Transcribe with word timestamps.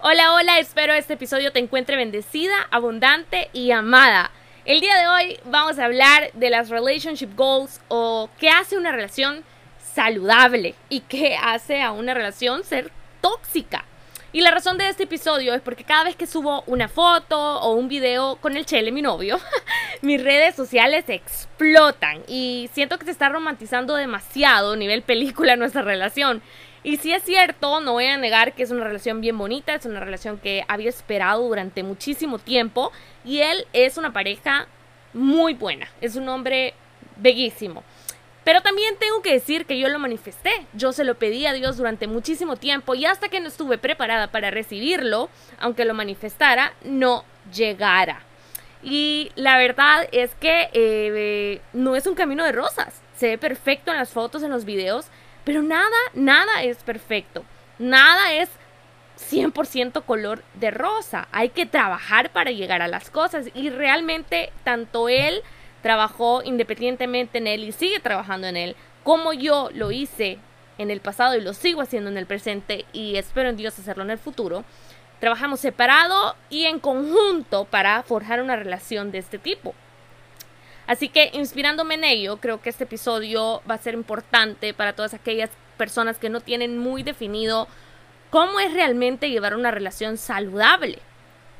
Hola, 0.00 0.32
hola, 0.32 0.60
espero 0.60 0.94
este 0.94 1.14
episodio 1.14 1.50
te 1.50 1.58
encuentre 1.58 1.96
bendecida, 1.96 2.54
abundante 2.70 3.50
y 3.52 3.72
amada. 3.72 4.30
El 4.64 4.80
día 4.80 4.96
de 4.96 5.08
hoy 5.08 5.40
vamos 5.46 5.76
a 5.80 5.86
hablar 5.86 6.30
de 6.34 6.50
las 6.50 6.68
relationship 6.68 7.34
goals 7.34 7.80
o 7.88 8.30
qué 8.38 8.48
hace 8.48 8.78
una 8.78 8.92
relación 8.92 9.42
saludable 9.92 10.76
y 10.88 11.00
qué 11.00 11.36
hace 11.36 11.82
a 11.82 11.90
una 11.90 12.14
relación 12.14 12.62
ser 12.62 12.92
tóxica. 13.20 13.86
Y 14.32 14.40
la 14.40 14.52
razón 14.52 14.78
de 14.78 14.88
este 14.88 15.02
episodio 15.02 15.52
es 15.52 15.62
porque 15.62 15.82
cada 15.82 16.04
vez 16.04 16.14
que 16.14 16.28
subo 16.28 16.62
una 16.68 16.86
foto 16.86 17.58
o 17.60 17.72
un 17.72 17.88
video 17.88 18.36
con 18.36 18.56
el 18.56 18.66
Chele, 18.66 18.92
mi 18.92 19.02
novio, 19.02 19.40
mis 20.02 20.22
redes 20.22 20.54
sociales 20.54 21.06
explotan 21.08 22.22
y 22.28 22.70
siento 22.72 23.00
que 23.00 23.06
se 23.06 23.10
está 23.10 23.30
romantizando 23.30 23.96
demasiado 23.96 24.76
nivel 24.76 25.02
película 25.02 25.56
nuestra 25.56 25.82
relación. 25.82 26.40
Y 26.84 26.96
si 26.98 27.12
es 27.12 27.22
cierto, 27.22 27.80
no 27.80 27.92
voy 27.92 28.06
a 28.06 28.16
negar 28.16 28.54
que 28.54 28.62
es 28.62 28.70
una 28.70 28.84
relación 28.84 29.20
bien 29.20 29.36
bonita, 29.36 29.74
es 29.74 29.84
una 29.84 30.00
relación 30.00 30.38
que 30.38 30.64
había 30.68 30.88
esperado 30.88 31.46
durante 31.46 31.82
muchísimo 31.82 32.38
tiempo 32.38 32.92
y 33.24 33.40
él 33.40 33.66
es 33.72 33.96
una 33.96 34.12
pareja 34.12 34.68
muy 35.12 35.54
buena, 35.54 35.88
es 36.00 36.16
un 36.16 36.28
hombre 36.28 36.74
bellísimo. 37.16 37.82
Pero 38.44 38.62
también 38.62 38.96
tengo 38.98 39.20
que 39.20 39.32
decir 39.32 39.66
que 39.66 39.78
yo 39.78 39.88
lo 39.88 39.98
manifesté, 39.98 40.50
yo 40.72 40.92
se 40.92 41.04
lo 41.04 41.16
pedí 41.16 41.44
a 41.44 41.52
Dios 41.52 41.76
durante 41.76 42.06
muchísimo 42.06 42.56
tiempo 42.56 42.94
y 42.94 43.04
hasta 43.04 43.28
que 43.28 43.40
no 43.40 43.48
estuve 43.48 43.76
preparada 43.76 44.28
para 44.28 44.50
recibirlo, 44.50 45.28
aunque 45.60 45.84
lo 45.84 45.92
manifestara, 45.92 46.72
no 46.82 47.24
llegara. 47.52 48.22
Y 48.82 49.32
la 49.34 49.58
verdad 49.58 50.08
es 50.12 50.34
que 50.36 50.70
eh, 50.72 51.60
no 51.72 51.96
es 51.96 52.06
un 52.06 52.14
camino 52.14 52.44
de 52.44 52.52
rosas, 52.52 53.02
se 53.16 53.26
ve 53.28 53.38
perfecto 53.38 53.90
en 53.90 53.98
las 53.98 54.10
fotos, 54.10 54.42
en 54.42 54.50
los 54.50 54.64
videos, 54.64 55.06
pero 55.48 55.62
nada, 55.62 55.96
nada 56.12 56.62
es 56.62 56.76
perfecto, 56.82 57.42
nada 57.78 58.34
es 58.34 58.50
100% 59.30 60.04
color 60.04 60.44
de 60.52 60.70
rosa. 60.70 61.26
Hay 61.32 61.48
que 61.48 61.64
trabajar 61.64 62.28
para 62.32 62.50
llegar 62.50 62.82
a 62.82 62.86
las 62.86 63.08
cosas 63.08 63.46
y 63.54 63.70
realmente 63.70 64.52
tanto 64.62 65.08
él 65.08 65.40
trabajó 65.80 66.42
independientemente 66.44 67.38
en 67.38 67.46
él 67.46 67.64
y 67.64 67.72
sigue 67.72 67.98
trabajando 67.98 68.46
en 68.46 68.58
él, 68.58 68.76
como 69.04 69.32
yo 69.32 69.70
lo 69.72 69.90
hice 69.90 70.36
en 70.76 70.90
el 70.90 71.00
pasado 71.00 71.34
y 71.34 71.40
lo 71.40 71.54
sigo 71.54 71.80
haciendo 71.80 72.10
en 72.10 72.18
el 72.18 72.26
presente 72.26 72.84
y 72.92 73.16
espero 73.16 73.48
en 73.48 73.56
Dios 73.56 73.78
hacerlo 73.78 74.02
en 74.02 74.10
el 74.10 74.18
futuro. 74.18 74.64
Trabajamos 75.18 75.60
separado 75.60 76.36
y 76.50 76.66
en 76.66 76.78
conjunto 76.78 77.64
para 77.64 78.02
forjar 78.02 78.42
una 78.42 78.56
relación 78.56 79.12
de 79.12 79.18
este 79.20 79.38
tipo. 79.38 79.74
Así 80.88 81.10
que 81.10 81.30
inspirándome 81.34 81.96
en 81.96 82.04
ello, 82.04 82.38
creo 82.38 82.62
que 82.62 82.70
este 82.70 82.84
episodio 82.84 83.60
va 83.70 83.74
a 83.74 83.78
ser 83.78 83.92
importante 83.92 84.72
para 84.72 84.94
todas 84.94 85.12
aquellas 85.12 85.50
personas 85.76 86.16
que 86.16 86.30
no 86.30 86.40
tienen 86.40 86.78
muy 86.78 87.02
definido 87.02 87.68
cómo 88.30 88.58
es 88.58 88.72
realmente 88.72 89.28
llevar 89.28 89.54
una 89.54 89.70
relación 89.70 90.16
saludable. 90.16 90.98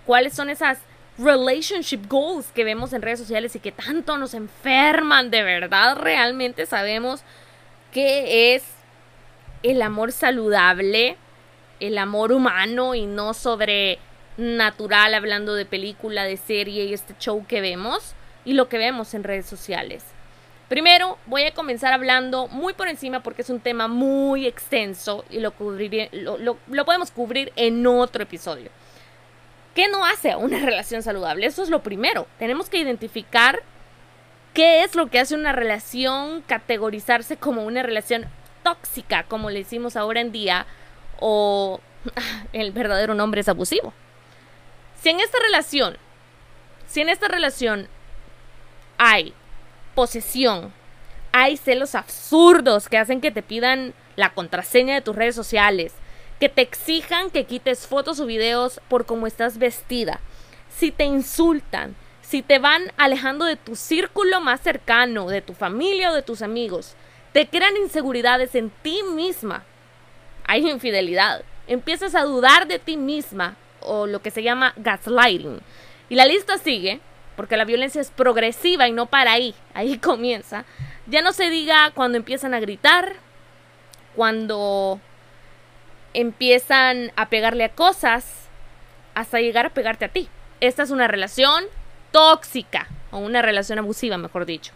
¿Cuáles 0.06 0.32
son 0.32 0.48
esas 0.48 0.78
relationship 1.18 2.06
goals 2.08 2.46
que 2.54 2.64
vemos 2.64 2.94
en 2.94 3.02
redes 3.02 3.18
sociales 3.18 3.54
y 3.54 3.60
que 3.60 3.70
tanto 3.70 4.16
nos 4.16 4.32
enferman, 4.32 5.30
de 5.30 5.42
verdad 5.42 5.98
realmente 5.98 6.64
sabemos 6.64 7.22
qué 7.92 8.54
es 8.54 8.64
el 9.62 9.82
amor 9.82 10.12
saludable, 10.12 11.18
el 11.80 11.98
amor 11.98 12.32
humano 12.32 12.94
y 12.94 13.04
no 13.04 13.34
sobrenatural 13.34 15.12
hablando 15.12 15.54
de 15.54 15.66
película, 15.66 16.24
de 16.24 16.38
serie 16.38 16.84
y 16.84 16.94
este 16.94 17.14
show 17.18 17.44
que 17.46 17.60
vemos 17.60 18.14
y 18.44 18.54
lo 18.54 18.68
que 18.68 18.78
vemos 18.78 19.14
en 19.14 19.24
redes 19.24 19.46
sociales. 19.46 20.04
Primero 20.68 21.18
voy 21.26 21.44
a 21.44 21.54
comenzar 21.54 21.92
hablando 21.92 22.46
muy 22.48 22.74
por 22.74 22.88
encima 22.88 23.22
porque 23.22 23.42
es 23.42 23.50
un 23.50 23.60
tema 23.60 23.88
muy 23.88 24.46
extenso 24.46 25.24
y 25.30 25.40
lo, 25.40 25.54
lo, 26.12 26.58
lo 26.68 26.84
podemos 26.84 27.10
cubrir 27.10 27.52
en 27.56 27.86
otro 27.86 28.22
episodio. 28.22 28.70
¿Qué 29.74 29.88
no 29.88 30.04
hace 30.04 30.36
una 30.36 30.58
relación 30.64 31.02
saludable? 31.02 31.46
Eso 31.46 31.62
es 31.62 31.70
lo 31.70 31.82
primero. 31.82 32.26
Tenemos 32.38 32.68
que 32.68 32.78
identificar 32.78 33.62
qué 34.52 34.82
es 34.82 34.94
lo 34.94 35.08
que 35.08 35.20
hace 35.20 35.34
una 35.34 35.52
relación 35.52 36.42
categorizarse 36.42 37.36
como 37.36 37.64
una 37.64 37.82
relación 37.82 38.26
tóxica, 38.62 39.22
como 39.22 39.50
le 39.50 39.60
decimos 39.60 39.96
ahora 39.96 40.20
en 40.20 40.32
día, 40.32 40.66
o 41.20 41.80
el 42.52 42.72
verdadero 42.72 43.14
nombre 43.14 43.40
es 43.40 43.48
abusivo. 43.48 43.94
Si 45.00 45.10
en 45.10 45.20
esta 45.20 45.38
relación, 45.38 45.96
si 46.88 47.00
en 47.00 47.08
esta 47.08 47.28
relación 47.28 47.88
hay 48.98 49.32
posesión, 49.94 50.72
hay 51.32 51.56
celos 51.56 51.94
absurdos 51.94 52.88
que 52.88 52.98
hacen 52.98 53.20
que 53.20 53.30
te 53.30 53.42
pidan 53.42 53.94
la 54.16 54.34
contraseña 54.34 54.94
de 54.94 55.00
tus 55.00 55.16
redes 55.16 55.34
sociales, 55.34 55.94
que 56.40 56.48
te 56.48 56.62
exijan 56.62 57.30
que 57.30 57.44
quites 57.44 57.86
fotos 57.86 58.20
o 58.20 58.26
videos 58.26 58.80
por 58.88 59.06
cómo 59.06 59.26
estás 59.26 59.58
vestida, 59.58 60.20
si 60.68 60.90
te 60.90 61.04
insultan, 61.04 61.96
si 62.20 62.42
te 62.42 62.58
van 62.58 62.92
alejando 62.96 63.44
de 63.44 63.56
tu 63.56 63.74
círculo 63.74 64.40
más 64.40 64.60
cercano, 64.60 65.28
de 65.28 65.40
tu 65.40 65.54
familia 65.54 66.10
o 66.10 66.14
de 66.14 66.22
tus 66.22 66.42
amigos, 66.42 66.94
te 67.32 67.48
crean 67.48 67.76
inseguridades 67.76 68.54
en 68.54 68.70
ti 68.82 69.00
misma, 69.14 69.64
hay 70.46 70.68
infidelidad, 70.68 71.42
empiezas 71.66 72.14
a 72.14 72.22
dudar 72.22 72.66
de 72.66 72.78
ti 72.78 72.96
misma 72.96 73.56
o 73.80 74.06
lo 74.06 74.20
que 74.20 74.30
se 74.30 74.42
llama 74.42 74.74
gaslighting. 74.76 75.60
Y 76.08 76.14
la 76.14 76.26
lista 76.26 76.58
sigue, 76.58 77.00
porque 77.38 77.56
la 77.56 77.64
violencia 77.64 78.00
es 78.00 78.10
progresiva 78.10 78.88
y 78.88 78.92
no 78.92 79.06
para 79.06 79.30
ahí, 79.30 79.54
ahí 79.72 79.96
comienza. 80.02 80.64
Ya 81.06 81.22
no 81.22 81.32
se 81.32 81.48
diga 81.50 81.92
cuando 81.94 82.18
empiezan 82.18 82.52
a 82.52 82.58
gritar, 82.58 83.12
cuando 84.16 85.00
empiezan 86.14 87.12
a 87.14 87.28
pegarle 87.28 87.62
a 87.62 87.68
cosas 87.68 88.48
hasta 89.14 89.38
llegar 89.38 89.66
a 89.66 89.70
pegarte 89.70 90.04
a 90.04 90.08
ti. 90.08 90.28
Esta 90.58 90.82
es 90.82 90.90
una 90.90 91.06
relación 91.06 91.62
tóxica 92.10 92.88
o 93.12 93.18
una 93.18 93.40
relación 93.40 93.78
abusiva, 93.78 94.18
mejor 94.18 94.44
dicho. 94.44 94.72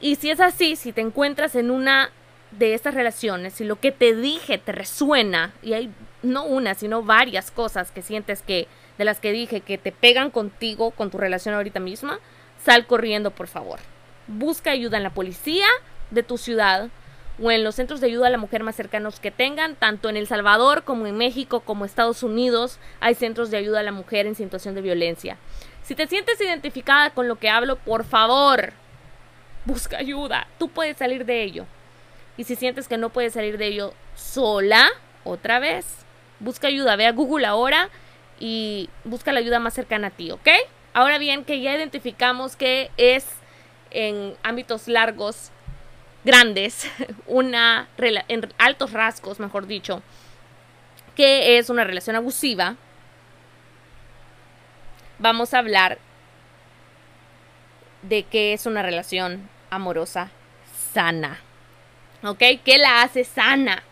Y 0.00 0.16
si 0.16 0.30
es 0.30 0.40
así, 0.40 0.74
si 0.74 0.92
te 0.92 1.00
encuentras 1.00 1.54
en 1.54 1.70
una 1.70 2.10
de 2.50 2.74
estas 2.74 2.94
relaciones 2.94 3.60
y 3.60 3.64
lo 3.64 3.78
que 3.78 3.92
te 3.92 4.16
dije 4.16 4.58
te 4.58 4.72
resuena 4.72 5.52
y 5.62 5.74
hay 5.74 5.92
no 6.24 6.44
una, 6.44 6.74
sino 6.74 7.04
varias 7.04 7.52
cosas 7.52 7.92
que 7.92 8.02
sientes 8.02 8.42
que 8.42 8.66
de 8.98 9.04
las 9.04 9.20
que 9.20 9.32
dije 9.32 9.60
que 9.60 9.78
te 9.78 9.92
pegan 9.92 10.30
contigo 10.30 10.90
con 10.90 11.10
tu 11.10 11.18
relación 11.18 11.54
ahorita 11.54 11.80
misma, 11.80 12.18
sal 12.62 12.86
corriendo, 12.86 13.30
por 13.30 13.46
favor. 13.46 13.78
Busca 14.26 14.72
ayuda 14.72 14.96
en 14.96 15.04
la 15.04 15.14
policía 15.14 15.66
de 16.10 16.22
tu 16.22 16.36
ciudad 16.36 16.90
o 17.40 17.50
en 17.50 17.62
los 17.62 17.76
centros 17.76 18.00
de 18.00 18.08
ayuda 18.08 18.26
a 18.26 18.30
la 18.30 18.38
mujer 18.38 18.64
más 18.64 18.74
cercanos 18.74 19.20
que 19.20 19.30
tengan, 19.30 19.76
tanto 19.76 20.08
en 20.08 20.16
El 20.16 20.26
Salvador 20.26 20.82
como 20.82 21.06
en 21.06 21.16
México 21.16 21.60
como 21.60 21.84
Estados 21.84 22.22
Unidos 22.22 22.78
hay 23.00 23.14
centros 23.14 23.50
de 23.50 23.56
ayuda 23.56 23.80
a 23.80 23.84
la 23.84 23.92
mujer 23.92 24.26
en 24.26 24.34
situación 24.34 24.74
de 24.74 24.82
violencia. 24.82 25.36
Si 25.82 25.94
te 25.94 26.06
sientes 26.06 26.40
identificada 26.40 27.10
con 27.10 27.28
lo 27.28 27.36
que 27.36 27.48
hablo, 27.48 27.76
por 27.76 28.04
favor, 28.04 28.72
busca 29.64 29.98
ayuda. 29.98 30.48
Tú 30.58 30.68
puedes 30.68 30.96
salir 30.96 31.24
de 31.24 31.42
ello. 31.44 31.64
Y 32.36 32.44
si 32.44 32.56
sientes 32.56 32.88
que 32.88 32.98
no 32.98 33.10
puedes 33.10 33.32
salir 33.32 33.56
de 33.56 33.68
ello 33.68 33.94
sola, 34.14 34.88
otra 35.24 35.60
vez, 35.60 35.86
busca 36.40 36.66
ayuda. 36.66 36.96
Ve 36.96 37.06
a 37.06 37.12
Google 37.12 37.46
ahora 37.46 37.88
y 38.40 38.88
busca 39.04 39.32
la 39.32 39.40
ayuda 39.40 39.58
más 39.58 39.74
cercana 39.74 40.08
a 40.08 40.10
ti, 40.10 40.30
¿ok? 40.30 40.48
Ahora 40.94 41.18
bien, 41.18 41.44
que 41.44 41.60
ya 41.60 41.74
identificamos 41.74 42.56
que 42.56 42.90
es 42.96 43.26
en 43.90 44.34
ámbitos 44.42 44.88
largos 44.88 45.50
grandes, 46.24 46.90
una 47.26 47.88
en 47.98 48.52
altos 48.58 48.92
rasgos, 48.92 49.40
mejor 49.40 49.66
dicho, 49.66 50.02
que 51.14 51.58
es 51.58 51.70
una 51.70 51.84
relación 51.84 52.16
abusiva, 52.16 52.76
vamos 55.18 55.54
a 55.54 55.58
hablar 55.58 55.98
de 58.02 58.22
qué 58.22 58.52
es 58.52 58.66
una 58.66 58.82
relación 58.82 59.48
amorosa 59.70 60.30
sana. 60.92 61.40
¿Ok? 62.22 62.42
¿Qué 62.64 62.78
la 62.78 63.02
hace 63.02 63.24
sana? 63.24 63.82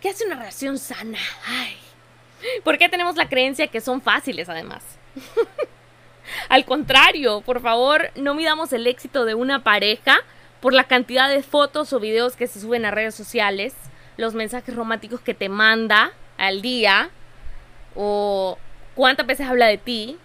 ¿Qué 0.00 0.10
hace 0.10 0.26
una 0.26 0.36
relación 0.36 0.78
sana? 0.78 1.18
Ay. 1.46 1.81
¿Por 2.64 2.78
qué 2.78 2.88
tenemos 2.88 3.16
la 3.16 3.28
creencia 3.28 3.66
que 3.66 3.80
son 3.80 4.00
fáciles 4.00 4.48
además? 4.48 4.82
Al 6.48 6.64
contrario, 6.64 7.40
por 7.42 7.60
favor, 7.60 8.10
no 8.14 8.34
midamos 8.34 8.72
el 8.72 8.86
éxito 8.86 9.24
de 9.24 9.34
una 9.34 9.64
pareja 9.64 10.18
por 10.60 10.72
la 10.72 10.84
cantidad 10.84 11.28
de 11.28 11.42
fotos 11.42 11.92
o 11.92 12.00
videos 12.00 12.36
que 12.36 12.46
se 12.46 12.60
suben 12.60 12.84
a 12.84 12.90
redes 12.90 13.14
sociales, 13.14 13.74
los 14.16 14.34
mensajes 14.34 14.74
románticos 14.74 15.20
que 15.20 15.34
te 15.34 15.48
manda 15.48 16.12
al 16.38 16.62
día, 16.62 17.10
o 17.94 18.58
cuántas 18.94 19.26
veces 19.26 19.48
habla 19.48 19.66
de 19.66 19.78
ti, 19.78 20.18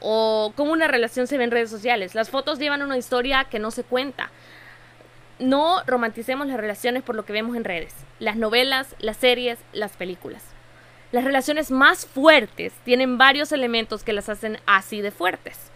o 0.00 0.52
cómo 0.56 0.72
una 0.72 0.88
relación 0.88 1.26
se 1.26 1.38
ve 1.38 1.44
en 1.44 1.50
redes 1.50 1.70
sociales. 1.70 2.14
Las 2.14 2.30
fotos 2.30 2.58
llevan 2.58 2.82
una 2.82 2.98
historia 2.98 3.44
que 3.44 3.58
no 3.58 3.70
se 3.70 3.84
cuenta. 3.84 4.30
No 5.38 5.82
romanticemos 5.86 6.46
las 6.46 6.58
relaciones 6.58 7.02
por 7.02 7.14
lo 7.14 7.24
que 7.24 7.32
vemos 7.32 7.56
en 7.56 7.64
redes, 7.64 7.94
las 8.18 8.36
novelas, 8.36 8.94
las 8.98 9.16
series, 9.16 9.58
las 9.72 9.96
películas. 9.96 10.49
Las 11.12 11.24
relaciones 11.24 11.70
más 11.70 12.06
fuertes 12.06 12.72
tienen 12.84 13.18
varios 13.18 13.50
elementos 13.52 14.04
que 14.04 14.12
las 14.12 14.28
hacen 14.28 14.58
así 14.66 15.00
de 15.00 15.10
fuertes. 15.10 15.70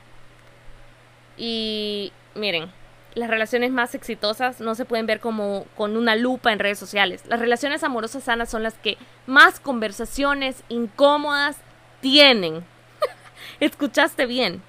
Y 1.36 2.12
miren, 2.34 2.70
las 3.14 3.30
relaciones 3.30 3.72
más 3.72 3.94
exitosas 3.94 4.60
no 4.60 4.74
se 4.74 4.84
pueden 4.84 5.06
ver 5.06 5.20
como 5.20 5.66
con 5.76 5.96
una 5.96 6.14
lupa 6.14 6.52
en 6.52 6.58
redes 6.58 6.78
sociales. 6.78 7.24
Las 7.26 7.40
relaciones 7.40 7.82
amorosas 7.82 8.24
sanas 8.24 8.48
son 8.48 8.62
las 8.62 8.74
que 8.74 8.96
más 9.26 9.58
conversaciones 9.58 10.62
incómodas 10.68 11.56
tienen. 12.00 12.64
Escuchaste 13.60 14.26
bien. 14.26 14.62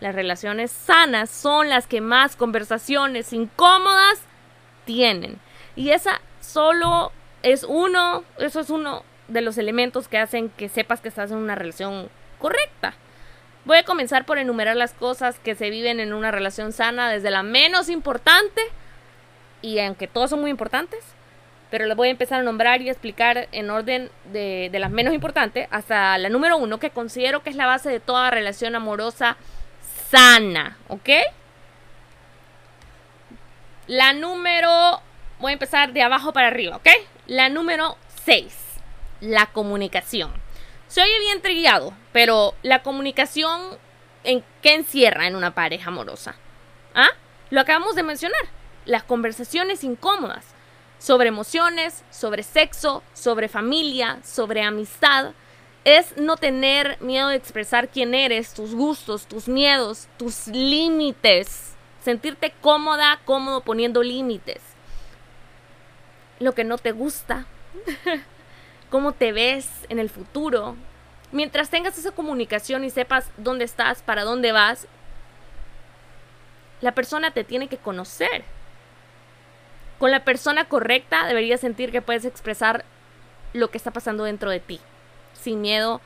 Las 0.00 0.14
relaciones 0.14 0.70
sanas 0.70 1.30
son 1.30 1.68
las 1.68 1.86
que 1.86 2.00
más 2.00 2.36
conversaciones 2.36 3.32
incómodas 3.32 4.20
tienen. 4.84 5.40
Y 5.76 5.90
esa 5.90 6.20
solo 6.40 7.10
es 7.42 7.64
uno, 7.64 8.24
eso 8.38 8.60
es 8.60 8.70
uno 8.70 9.02
de 9.28 9.40
los 9.40 9.58
elementos 9.58 10.08
que 10.08 10.18
hacen 10.18 10.50
que 10.50 10.68
sepas 10.68 11.00
que 11.00 11.08
estás 11.08 11.30
en 11.30 11.38
una 11.38 11.54
relación 11.54 12.08
correcta. 12.38 12.94
Voy 13.64 13.78
a 13.78 13.84
comenzar 13.84 14.26
por 14.26 14.38
enumerar 14.38 14.76
las 14.76 14.92
cosas 14.92 15.38
que 15.38 15.54
se 15.54 15.70
viven 15.70 15.98
en 15.98 16.12
una 16.12 16.30
relación 16.30 16.72
sana 16.72 17.10
desde 17.10 17.30
la 17.30 17.42
menos 17.42 17.88
importante, 17.88 18.60
y 19.62 19.78
aunque 19.78 20.06
todas 20.06 20.30
son 20.30 20.40
muy 20.40 20.50
importantes, 20.50 21.00
pero 21.70 21.86
les 21.86 21.96
voy 21.96 22.08
a 22.08 22.10
empezar 22.10 22.40
a 22.40 22.42
nombrar 22.42 22.82
y 22.82 22.90
explicar 22.90 23.48
en 23.50 23.70
orden 23.70 24.10
de, 24.32 24.68
de 24.70 24.78
las 24.78 24.90
menos 24.90 25.14
importantes 25.14 25.66
hasta 25.70 26.16
la 26.18 26.28
número 26.28 26.58
uno, 26.58 26.78
que 26.78 26.90
considero 26.90 27.42
que 27.42 27.50
es 27.50 27.56
la 27.56 27.66
base 27.66 27.88
de 27.88 28.00
toda 28.00 28.30
relación 28.30 28.74
amorosa 28.74 29.38
sana, 30.10 30.76
¿ok? 30.88 31.08
La 33.86 34.12
número, 34.12 35.00
voy 35.40 35.50
a 35.50 35.54
empezar 35.54 35.92
de 35.92 36.02
abajo 36.02 36.32
para 36.32 36.48
arriba, 36.48 36.76
¿ok? 36.76 36.88
La 37.26 37.48
número 37.48 37.96
6, 38.24 38.63
la 39.24 39.46
comunicación. 39.46 40.30
Se 40.86 41.02
oye 41.02 41.18
bien 41.20 41.42
trillado, 41.42 41.92
pero 42.12 42.54
la 42.62 42.82
comunicación, 42.82 43.62
¿en 44.22 44.44
qué 44.62 44.74
encierra 44.74 45.26
en 45.26 45.34
una 45.34 45.54
pareja 45.54 45.88
amorosa? 45.88 46.36
¿Ah? 46.94 47.10
Lo 47.50 47.60
acabamos 47.60 47.94
de 47.94 48.02
mencionar. 48.02 48.42
Las 48.84 49.02
conversaciones 49.02 49.82
incómodas 49.82 50.44
sobre 50.98 51.28
emociones, 51.28 52.04
sobre 52.10 52.42
sexo, 52.42 53.02
sobre 53.14 53.48
familia, 53.48 54.18
sobre 54.22 54.62
amistad. 54.62 55.32
Es 55.84 56.16
no 56.16 56.36
tener 56.36 57.00
miedo 57.00 57.28
de 57.28 57.36
expresar 57.36 57.88
quién 57.88 58.14
eres, 58.14 58.54
tus 58.54 58.74
gustos, 58.74 59.26
tus 59.26 59.48
miedos, 59.48 60.08
tus 60.18 60.46
límites. 60.48 61.74
Sentirte 62.02 62.54
cómoda, 62.60 63.20
cómodo 63.24 63.62
poniendo 63.62 64.02
límites. 64.02 64.60
Lo 66.38 66.54
que 66.54 66.64
no 66.64 66.78
te 66.78 66.92
gusta. 66.92 67.46
cómo 68.94 69.10
te 69.10 69.32
ves 69.32 69.68
en 69.88 69.98
el 69.98 70.08
futuro. 70.08 70.76
Mientras 71.32 71.68
tengas 71.68 71.98
esa 71.98 72.12
comunicación 72.12 72.84
y 72.84 72.90
sepas 72.90 73.28
dónde 73.36 73.64
estás, 73.64 74.02
para 74.02 74.22
dónde 74.22 74.52
vas, 74.52 74.86
la 76.80 76.92
persona 76.92 77.32
te 77.32 77.42
tiene 77.42 77.66
que 77.66 77.76
conocer. 77.76 78.44
Con 79.98 80.12
la 80.12 80.24
persona 80.24 80.66
correcta 80.66 81.26
deberías 81.26 81.60
sentir 81.60 81.90
que 81.90 82.02
puedes 82.02 82.24
expresar 82.24 82.84
lo 83.52 83.68
que 83.68 83.78
está 83.78 83.90
pasando 83.90 84.22
dentro 84.22 84.48
de 84.48 84.60
ti, 84.60 84.78
sin 85.32 85.60
miedo, 85.60 86.00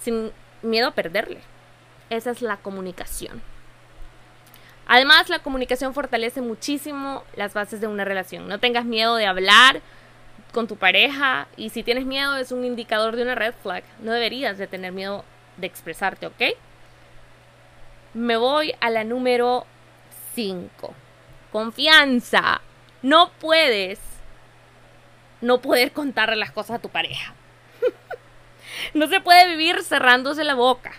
sin 0.00 0.32
miedo 0.62 0.88
a 0.88 0.94
perderle. 0.94 1.42
Esa 2.08 2.30
es 2.30 2.40
la 2.40 2.56
comunicación. 2.56 3.42
Además, 4.86 5.28
la 5.28 5.40
comunicación 5.40 5.92
fortalece 5.92 6.40
muchísimo 6.40 7.24
las 7.36 7.52
bases 7.52 7.82
de 7.82 7.88
una 7.88 8.06
relación. 8.06 8.48
No 8.48 8.58
tengas 8.58 8.86
miedo 8.86 9.16
de 9.16 9.26
hablar, 9.26 9.82
con 10.52 10.68
tu 10.68 10.76
pareja 10.76 11.48
y 11.56 11.70
si 11.70 11.82
tienes 11.82 12.04
miedo 12.04 12.36
es 12.36 12.52
un 12.52 12.64
indicador 12.64 13.16
de 13.16 13.22
una 13.22 13.34
red 13.34 13.54
flag. 13.62 13.82
No 14.00 14.12
deberías 14.12 14.58
de 14.58 14.66
tener 14.66 14.92
miedo 14.92 15.24
de 15.56 15.66
expresarte, 15.66 16.26
¿ok? 16.26 16.42
Me 18.14 18.36
voy 18.36 18.74
a 18.80 18.90
la 18.90 19.04
número 19.04 19.66
5. 20.34 20.94
Confianza. 21.50 22.60
No 23.02 23.30
puedes 23.40 23.98
no 25.40 25.60
poder 25.60 25.92
contarle 25.92 26.36
las 26.36 26.52
cosas 26.52 26.76
a 26.76 26.82
tu 26.82 26.90
pareja. 26.90 27.34
no 28.94 29.06
se 29.08 29.20
puede 29.20 29.48
vivir 29.48 29.82
cerrándose 29.82 30.44
la 30.44 30.54
boca. 30.54 30.92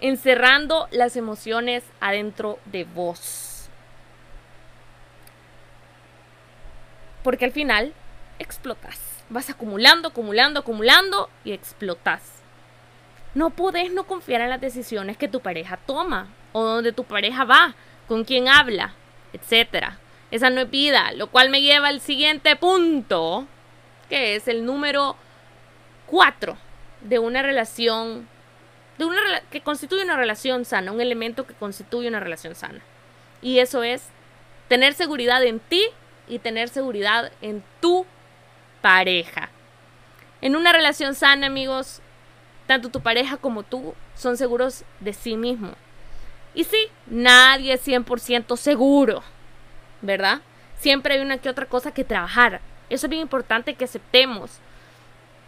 Encerrando 0.00 0.88
las 0.90 1.16
emociones 1.16 1.84
adentro 2.00 2.58
de 2.64 2.84
vos. 2.84 3.68
Porque 7.22 7.44
al 7.44 7.52
final 7.52 7.94
explotas. 8.42 9.00
Vas 9.28 9.48
acumulando, 9.50 10.08
acumulando, 10.08 10.60
acumulando 10.60 11.30
y 11.44 11.52
explotas. 11.52 12.22
No 13.34 13.50
podés 13.50 13.92
no 13.92 14.04
confiar 14.04 14.42
en 14.42 14.50
las 14.50 14.60
decisiones 14.60 15.16
que 15.16 15.28
tu 15.28 15.40
pareja 15.40 15.78
toma 15.78 16.28
o 16.52 16.62
donde 16.62 16.92
tu 16.92 17.04
pareja 17.04 17.44
va, 17.44 17.74
con 18.06 18.24
quién 18.24 18.48
habla, 18.48 18.94
etc. 19.32 19.94
Esa 20.30 20.50
no 20.50 20.60
es 20.60 20.70
vida, 20.70 21.12
lo 21.12 21.28
cual 21.28 21.48
me 21.48 21.62
lleva 21.62 21.88
al 21.88 22.00
siguiente 22.00 22.56
punto, 22.56 23.46
que 24.10 24.36
es 24.36 24.48
el 24.48 24.66
número 24.66 25.16
4 26.06 26.56
de 27.02 27.18
una 27.18 27.42
relación 27.42 28.28
de 28.98 29.06
una 29.06 29.20
que 29.50 29.62
constituye 29.62 30.04
una 30.04 30.16
relación 30.16 30.64
sana, 30.64 30.92
un 30.92 31.00
elemento 31.00 31.46
que 31.46 31.54
constituye 31.54 32.08
una 32.08 32.20
relación 32.20 32.54
sana. 32.54 32.80
Y 33.40 33.58
eso 33.58 33.82
es 33.82 34.04
tener 34.68 34.94
seguridad 34.94 35.42
en 35.42 35.60
ti 35.60 35.82
y 36.28 36.38
tener 36.38 36.68
seguridad 36.68 37.32
en 37.40 37.64
tu 37.80 38.06
pareja. 38.82 39.48
En 40.42 40.56
una 40.56 40.72
relación 40.72 41.14
sana, 41.14 41.46
amigos, 41.46 42.02
tanto 42.66 42.90
tu 42.90 43.00
pareja 43.00 43.36
como 43.38 43.62
tú 43.62 43.94
son 44.14 44.36
seguros 44.36 44.84
de 45.00 45.12
sí 45.12 45.36
mismo. 45.36 45.72
Y 46.54 46.64
sí, 46.64 46.88
nadie 47.06 47.74
es 47.74 47.86
100% 47.86 48.56
seguro, 48.56 49.22
¿verdad? 50.02 50.42
Siempre 50.78 51.14
hay 51.14 51.20
una 51.20 51.38
que 51.38 51.48
otra 51.48 51.66
cosa 51.66 51.94
que 51.94 52.04
trabajar. 52.04 52.60
Eso 52.90 53.06
es 53.06 53.10
bien 53.10 53.22
importante 53.22 53.74
que 53.74 53.84
aceptemos. 53.84 54.58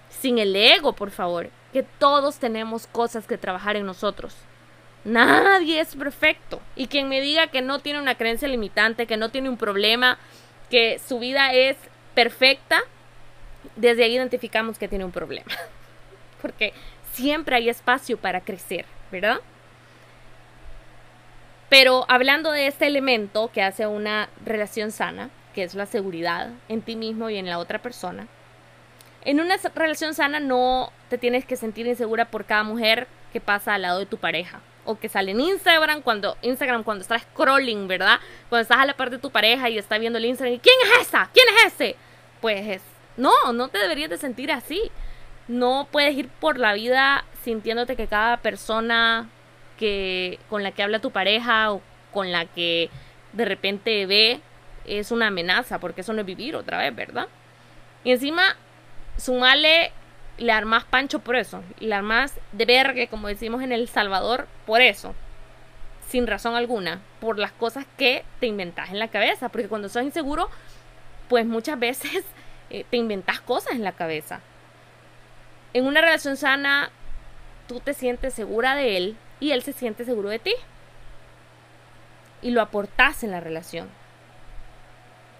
Sin 0.08 0.38
el 0.38 0.56
ego, 0.56 0.94
por 0.94 1.10
favor. 1.10 1.50
Que 1.72 1.82
todos 1.82 2.38
tenemos 2.38 2.86
cosas 2.86 3.26
que 3.26 3.36
trabajar 3.36 3.76
en 3.76 3.84
nosotros. 3.84 4.34
Nadie 5.04 5.80
es 5.80 5.94
perfecto. 5.96 6.62
Y 6.76 6.86
quien 6.86 7.08
me 7.08 7.20
diga 7.20 7.48
que 7.48 7.60
no 7.60 7.80
tiene 7.80 7.98
una 7.98 8.14
creencia 8.14 8.48
limitante, 8.48 9.06
que 9.06 9.18
no 9.18 9.28
tiene 9.28 9.50
un 9.50 9.58
problema, 9.58 10.18
que 10.70 10.98
su 11.06 11.18
vida 11.18 11.52
es 11.52 11.76
perfecta, 12.14 12.80
desde 13.76 14.04
ahí 14.04 14.14
identificamos 14.14 14.78
que 14.78 14.88
tiene 14.88 15.04
un 15.04 15.12
problema. 15.12 15.50
Porque 16.42 16.72
siempre 17.12 17.56
hay 17.56 17.68
espacio 17.68 18.16
para 18.18 18.40
crecer, 18.40 18.84
¿verdad? 19.10 19.38
Pero 21.68 22.04
hablando 22.08 22.52
de 22.52 22.66
este 22.66 22.86
elemento 22.86 23.50
que 23.52 23.62
hace 23.62 23.86
una 23.86 24.28
relación 24.44 24.92
sana, 24.92 25.30
que 25.54 25.62
es 25.62 25.74
la 25.74 25.86
seguridad 25.86 26.50
en 26.68 26.82
ti 26.82 26.96
mismo 26.96 27.30
y 27.30 27.36
en 27.36 27.46
la 27.48 27.58
otra 27.58 27.80
persona, 27.80 28.28
en 29.24 29.40
una 29.40 29.56
relación 29.74 30.14
sana 30.14 30.38
no 30.38 30.92
te 31.08 31.18
tienes 31.18 31.44
que 31.44 31.56
sentir 31.56 31.86
insegura 31.86 32.26
por 32.26 32.44
cada 32.44 32.62
mujer 32.62 33.08
que 33.32 33.40
pasa 33.40 33.74
al 33.74 33.82
lado 33.82 33.98
de 33.98 34.06
tu 34.06 34.18
pareja 34.18 34.60
o 34.84 34.98
que 34.98 35.08
sale 35.08 35.30
en 35.32 35.40
Instagram 35.40 36.02
cuando 36.02 36.36
Instagram 36.42 36.84
cuando 36.84 37.02
estás 37.02 37.22
scrolling, 37.22 37.88
¿verdad? 37.88 38.20
Cuando 38.48 38.62
estás 38.62 38.78
a 38.78 38.86
la 38.86 38.94
parte 38.94 39.16
de 39.16 39.22
tu 39.22 39.30
pareja 39.30 39.70
y 39.70 39.78
está 39.78 39.98
viendo 39.98 40.18
el 40.18 40.26
Instagram 40.26 40.54
y 40.54 40.58
¿quién 40.58 40.76
es 40.84 41.08
esa? 41.08 41.30
¿Quién 41.32 41.46
es 41.56 41.72
ese? 41.72 41.96
Pues 42.40 42.66
es 42.68 42.82
no, 43.16 43.52
no 43.52 43.68
te 43.68 43.78
deberías 43.78 44.10
de 44.10 44.18
sentir 44.18 44.50
así. 44.52 44.90
No 45.46 45.88
puedes 45.90 46.16
ir 46.16 46.28
por 46.28 46.58
la 46.58 46.72
vida 46.72 47.24
sintiéndote 47.42 47.96
que 47.96 48.06
cada 48.06 48.38
persona 48.38 49.28
que 49.78 50.38
con 50.48 50.62
la 50.62 50.72
que 50.72 50.82
habla 50.82 51.00
tu 51.00 51.10
pareja 51.10 51.72
o 51.72 51.82
con 52.12 52.32
la 52.32 52.46
que 52.46 52.90
de 53.32 53.44
repente 53.44 54.06
ve 54.06 54.40
es 54.86 55.10
una 55.10 55.28
amenaza, 55.28 55.78
porque 55.78 56.02
eso 56.02 56.12
no 56.12 56.20
es 56.20 56.26
vivir 56.26 56.56
otra 56.56 56.78
vez, 56.78 56.94
¿verdad? 56.94 57.26
Y 58.04 58.12
encima, 58.12 58.56
sumale 59.16 59.92
le 60.36 60.52
armas 60.52 60.84
pancho 60.84 61.20
por 61.20 61.36
eso, 61.36 61.62
le 61.78 61.94
armas 61.94 62.34
de 62.52 62.64
verga, 62.64 63.06
como 63.06 63.28
decimos 63.28 63.62
en 63.62 63.72
El 63.72 63.88
Salvador, 63.88 64.46
por 64.66 64.80
eso, 64.80 65.14
sin 66.08 66.26
razón 66.26 66.54
alguna, 66.54 67.00
por 67.20 67.38
las 67.38 67.52
cosas 67.52 67.86
que 67.96 68.24
te 68.40 68.46
inventas 68.46 68.90
en 68.90 68.98
la 68.98 69.08
cabeza, 69.08 69.48
porque 69.48 69.68
cuando 69.68 69.88
sos 69.88 70.02
inseguro, 70.02 70.50
pues 71.28 71.46
muchas 71.46 71.78
veces 71.78 72.24
eh, 72.74 72.84
te 72.90 72.96
inventas 72.96 73.40
cosas 73.40 73.74
en 73.74 73.84
la 73.84 73.92
cabeza. 73.92 74.40
En 75.74 75.86
una 75.86 76.00
relación 76.00 76.36
sana, 76.36 76.90
tú 77.68 77.78
te 77.78 77.94
sientes 77.94 78.34
segura 78.34 78.74
de 78.74 78.96
él 78.96 79.16
y 79.38 79.52
él 79.52 79.62
se 79.62 79.72
siente 79.72 80.04
seguro 80.04 80.28
de 80.28 80.40
ti. 80.40 80.54
Y 82.42 82.50
lo 82.50 82.60
aportas 82.60 83.22
en 83.22 83.30
la 83.30 83.38
relación. 83.38 83.88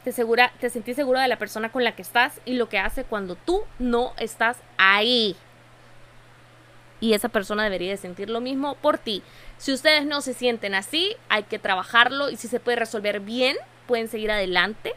Te, 0.05 0.13
segura, 0.13 0.53
te 0.61 0.71
sentís 0.71 0.95
seguro 0.95 1.19
de 1.19 1.27
la 1.27 1.37
persona 1.37 1.73
con 1.73 1.83
la 1.83 1.97
que 1.97 2.03
estás 2.03 2.41
y 2.45 2.55
lo 2.55 2.69
que 2.69 2.79
hace 2.79 3.03
cuando 3.03 3.35
tú 3.35 3.65
no 3.81 4.13
estás 4.17 4.59
ahí. 4.77 5.35
Y 7.01 7.15
esa 7.15 7.31
persona 7.31 7.65
debería 7.65 7.91
de 7.91 7.97
sentir 7.97 8.31
lo 8.31 8.41
mismo 8.41 8.77
por 8.77 8.97
ti. 8.97 9.25
Si 9.59 9.73
ustedes 9.73 10.07
no 10.07 10.21
se 10.21 10.35
sienten 10.35 10.77
así, 10.77 11.17
hay 11.29 11.43
que 11.43 11.59
trabajarlo 11.59 12.31
y 12.31 12.37
si 12.37 12.47
se 12.47 12.61
puede 12.61 12.77
resolver 12.77 13.19
bien, 13.19 13.57
pueden 13.89 14.07
seguir 14.07 14.31
adelante 14.31 14.95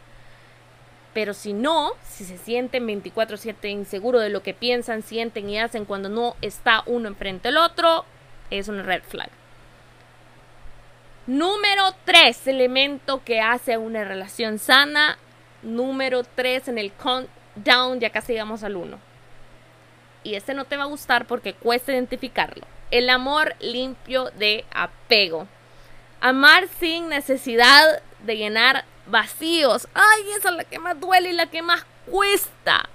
pero 1.18 1.34
si 1.34 1.52
no, 1.52 1.94
si 2.04 2.26
se 2.26 2.38
sienten 2.38 2.86
24/7 2.86 3.70
inseguros 3.70 4.22
de 4.22 4.30
lo 4.30 4.44
que 4.44 4.54
piensan, 4.54 5.02
sienten 5.02 5.50
y 5.50 5.58
hacen 5.58 5.86
cuando 5.86 6.10
no 6.10 6.36
está 6.44 6.84
uno 6.86 7.08
enfrente 7.08 7.48
del 7.48 7.58
otro, 7.58 8.06
es 8.52 8.68
una 8.68 8.84
red 8.84 9.02
flag. 9.02 9.32
Número 11.26 11.96
3, 12.06 12.46
elemento 12.46 13.24
que 13.26 13.42
hace 13.42 13.80
una 13.80 14.04
relación 14.04 14.60
sana. 14.60 15.18
Número 15.64 16.22
3 16.24 16.68
en 16.68 16.78
el 16.78 16.94
countdown, 16.94 18.00
ya 18.00 18.12
casi 18.12 18.34
llegamos 18.34 18.64
al 18.64 18.76
1. 18.76 19.00
Y 20.24 20.36
este 20.36 20.54
no 20.54 20.66
te 20.66 20.78
va 20.78 20.84
a 20.84 20.86
gustar 20.86 21.26
porque 21.26 21.56
cuesta 21.56 21.94
identificarlo. 21.94 22.64
El 22.92 23.10
amor 23.10 23.56
limpio 23.60 24.26
de 24.38 24.66
apego. 24.72 25.48
Amar 26.22 26.68
sin 26.80 27.10
necesidad 27.10 28.04
de 28.24 28.38
llenar 28.38 28.86
vacíos. 29.10 29.88
Ay, 29.94 30.32
esa 30.38 30.50
es 30.50 30.56
la 30.56 30.64
que 30.64 30.80
más 30.80 31.00
duele 31.00 31.30
y 31.30 31.34
la 31.34 31.48
que 31.48 31.62
más 31.62 31.86
cuesta. 32.06 32.90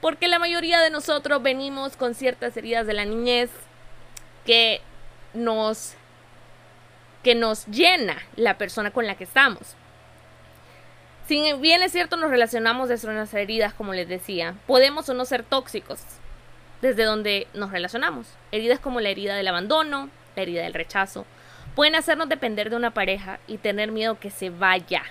Porque 0.00 0.28
la 0.28 0.38
mayoría 0.38 0.80
de 0.80 0.90
nosotros 0.90 1.42
venimos 1.42 1.96
con 1.96 2.14
ciertas 2.14 2.56
heridas 2.56 2.86
de 2.86 2.94
la 2.94 3.04
niñez 3.04 3.50
que 4.44 4.80
nos 5.34 5.94
que 7.22 7.34
nos 7.34 7.66
llena 7.66 8.16
la 8.36 8.56
persona 8.56 8.90
con 8.92 9.06
la 9.06 9.14
que 9.14 9.24
estamos. 9.24 9.76
Si 11.28 11.52
bien 11.54 11.82
es 11.82 11.92
cierto, 11.92 12.16
nos 12.16 12.30
relacionamos 12.30 12.88
desde 12.88 13.12
nuestras 13.12 13.40
heridas, 13.42 13.74
como 13.74 13.92
les 13.92 14.08
decía, 14.08 14.54
podemos 14.66 15.08
o 15.10 15.14
no 15.14 15.24
ser 15.26 15.44
tóxicos 15.44 16.00
desde 16.80 17.04
donde 17.04 17.46
nos 17.54 17.70
relacionamos. 17.70 18.26
Heridas 18.52 18.80
como 18.80 19.00
la 19.00 19.10
herida 19.10 19.36
del 19.36 19.48
abandono, 19.48 20.08
la 20.34 20.42
herida 20.42 20.62
del 20.62 20.74
rechazo, 20.74 21.26
pueden 21.74 21.94
hacernos 21.94 22.28
depender 22.28 22.70
de 22.70 22.76
una 22.76 22.92
pareja 22.92 23.38
y 23.46 23.58
tener 23.58 23.92
miedo 23.92 24.18
que 24.18 24.30
se 24.30 24.50
vaya. 24.50 25.02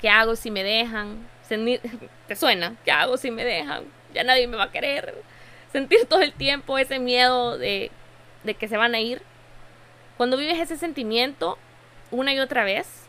¿Qué 0.00 0.08
hago 0.08 0.36
si 0.36 0.50
me 0.50 0.62
dejan? 0.62 1.28
¿Te 2.28 2.36
suena? 2.36 2.76
¿Qué 2.84 2.90
hago 2.90 3.16
si 3.16 3.30
me 3.30 3.44
dejan? 3.44 3.84
Ya 4.14 4.24
nadie 4.24 4.46
me 4.46 4.56
va 4.56 4.64
a 4.64 4.72
querer. 4.72 5.22
Sentir 5.72 6.06
todo 6.06 6.20
el 6.20 6.32
tiempo 6.32 6.78
ese 6.78 6.98
miedo 6.98 7.58
de, 7.58 7.90
de 8.44 8.54
que 8.54 8.68
se 8.68 8.76
van 8.76 8.94
a 8.94 9.00
ir. 9.00 9.22
Cuando 10.16 10.36
vives 10.36 10.58
ese 10.58 10.76
sentimiento 10.76 11.58
una 12.10 12.32
y 12.32 12.40
otra 12.40 12.64
vez, 12.64 13.04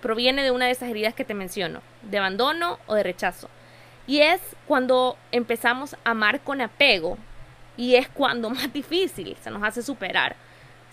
proviene 0.00 0.42
de 0.42 0.50
una 0.50 0.66
de 0.66 0.72
esas 0.72 0.90
heridas 0.90 1.14
que 1.14 1.24
te 1.24 1.34
menciono, 1.34 1.82
de 2.02 2.18
abandono 2.18 2.78
o 2.86 2.94
de 2.94 3.02
rechazo. 3.02 3.48
Y 4.06 4.20
es 4.20 4.40
cuando 4.66 5.16
empezamos 5.32 5.94
a 5.94 6.10
amar 6.10 6.40
con 6.40 6.60
apego 6.60 7.16
y 7.76 7.96
es 7.96 8.08
cuando 8.08 8.50
más 8.50 8.72
difícil 8.72 9.36
se 9.42 9.50
nos 9.50 9.62
hace 9.62 9.82
superar 9.82 10.36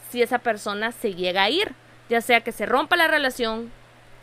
si 0.10 0.22
esa 0.22 0.40
persona 0.40 0.92
se 0.92 1.14
llega 1.14 1.44
a 1.44 1.50
ir, 1.50 1.74
ya 2.10 2.22
sea 2.22 2.42
que 2.42 2.52
se 2.52 2.66
rompa 2.66 2.98
la 2.98 3.08
relación, 3.08 3.72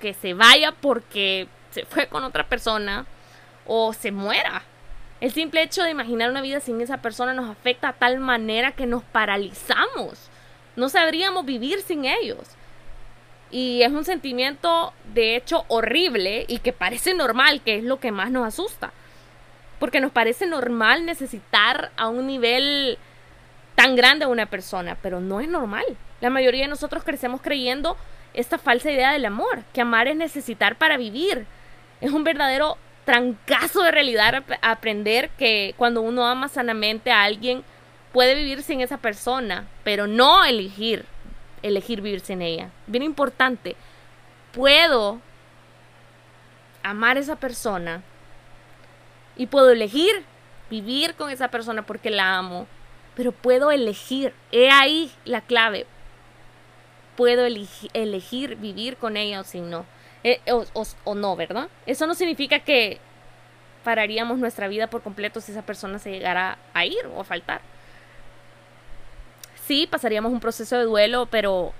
que 0.00 0.14
se 0.14 0.34
vaya 0.34 0.72
porque 0.72 1.48
se 1.70 1.84
fue 1.84 2.06
con 2.06 2.24
otra 2.24 2.48
persona 2.48 3.06
o 3.66 3.92
se 3.92 4.12
muera. 4.12 4.62
El 5.20 5.32
simple 5.32 5.62
hecho 5.62 5.82
de 5.82 5.90
imaginar 5.90 6.30
una 6.30 6.40
vida 6.40 6.60
sin 6.60 6.80
esa 6.80 6.98
persona 6.98 7.34
nos 7.34 7.50
afecta 7.50 7.88
a 7.88 7.92
tal 7.92 8.18
manera 8.20 8.72
que 8.72 8.86
nos 8.86 9.02
paralizamos. 9.02 10.30
No 10.76 10.88
sabríamos 10.88 11.44
vivir 11.44 11.82
sin 11.82 12.04
ellos. 12.04 12.46
Y 13.50 13.82
es 13.82 13.90
un 13.90 14.04
sentimiento, 14.04 14.92
de 15.14 15.34
hecho, 15.34 15.64
horrible 15.68 16.44
y 16.48 16.58
que 16.58 16.72
parece 16.72 17.14
normal, 17.14 17.62
que 17.62 17.76
es 17.76 17.84
lo 17.84 17.98
que 17.98 18.12
más 18.12 18.30
nos 18.30 18.46
asusta. 18.46 18.92
Porque 19.80 20.00
nos 20.00 20.12
parece 20.12 20.46
normal 20.46 21.04
necesitar 21.04 21.90
a 21.96 22.08
un 22.08 22.26
nivel 22.26 22.98
tan 23.74 23.96
grande 23.96 24.24
a 24.24 24.28
una 24.28 24.46
persona, 24.46 24.96
pero 25.02 25.20
no 25.20 25.40
es 25.40 25.48
normal. 25.48 25.84
La 26.20 26.30
mayoría 26.30 26.62
de 26.62 26.68
nosotros 26.68 27.04
crecemos 27.04 27.40
creyendo 27.40 27.96
esta 28.34 28.58
falsa 28.58 28.90
idea 28.90 29.12
del 29.12 29.24
amor, 29.24 29.64
que 29.72 29.80
amar 29.80 30.08
es 30.08 30.16
necesitar 30.16 30.76
para 30.76 30.96
vivir. 30.96 31.46
Es 32.00 32.12
un 32.12 32.24
verdadero 32.24 32.76
trancazo 33.04 33.82
de 33.82 33.90
realidad 33.90 34.44
aprender 34.62 35.30
que 35.30 35.74
cuando 35.76 36.02
uno 36.02 36.26
ama 36.26 36.48
sanamente 36.48 37.10
a 37.10 37.22
alguien 37.22 37.64
puede 38.12 38.34
vivir 38.34 38.62
sin 38.62 38.80
esa 38.80 38.98
persona, 38.98 39.66
pero 39.82 40.06
no 40.06 40.44
elegir 40.44 41.04
elegir 41.62 42.00
vivir 42.00 42.20
sin 42.20 42.42
ella. 42.42 42.70
Bien 42.86 43.02
importante, 43.02 43.76
puedo 44.52 45.20
amar 46.82 47.16
a 47.16 47.20
esa 47.20 47.36
persona 47.36 48.02
y 49.36 49.46
puedo 49.46 49.70
elegir 49.70 50.24
vivir 50.70 51.14
con 51.14 51.30
esa 51.30 51.48
persona 51.48 51.82
porque 51.82 52.10
la 52.10 52.36
amo, 52.36 52.66
pero 53.14 53.32
puedo 53.32 53.70
elegir, 53.70 54.34
he 54.52 54.70
ahí 54.70 55.12
la 55.24 55.40
clave, 55.40 55.86
puedo 57.18 57.44
elegir 57.44 58.56
vivir 58.56 58.96
con 58.96 59.18
ella 59.18 59.40
o 59.40 59.44
sin 59.44 59.68
no, 59.68 59.84
eh, 60.24 60.40
o, 60.50 60.64
o 61.04 61.14
no, 61.14 61.36
¿verdad? 61.36 61.68
Eso 61.84 62.06
no 62.06 62.14
significa 62.14 62.60
que 62.60 62.98
pararíamos 63.84 64.38
nuestra 64.38 64.68
vida 64.68 64.86
por 64.86 65.02
completo 65.02 65.42
si 65.42 65.52
esa 65.52 65.62
persona 65.62 65.98
se 65.98 66.12
llegara 66.12 66.56
a 66.72 66.86
ir 66.86 67.04
o 67.14 67.20
a 67.20 67.24
faltar 67.24 67.60
sí, 69.68 69.86
pasaríamos 69.86 70.32
un 70.32 70.40
proceso 70.40 70.78
de 70.78 70.84
duelo, 70.84 71.26
pero 71.26 71.74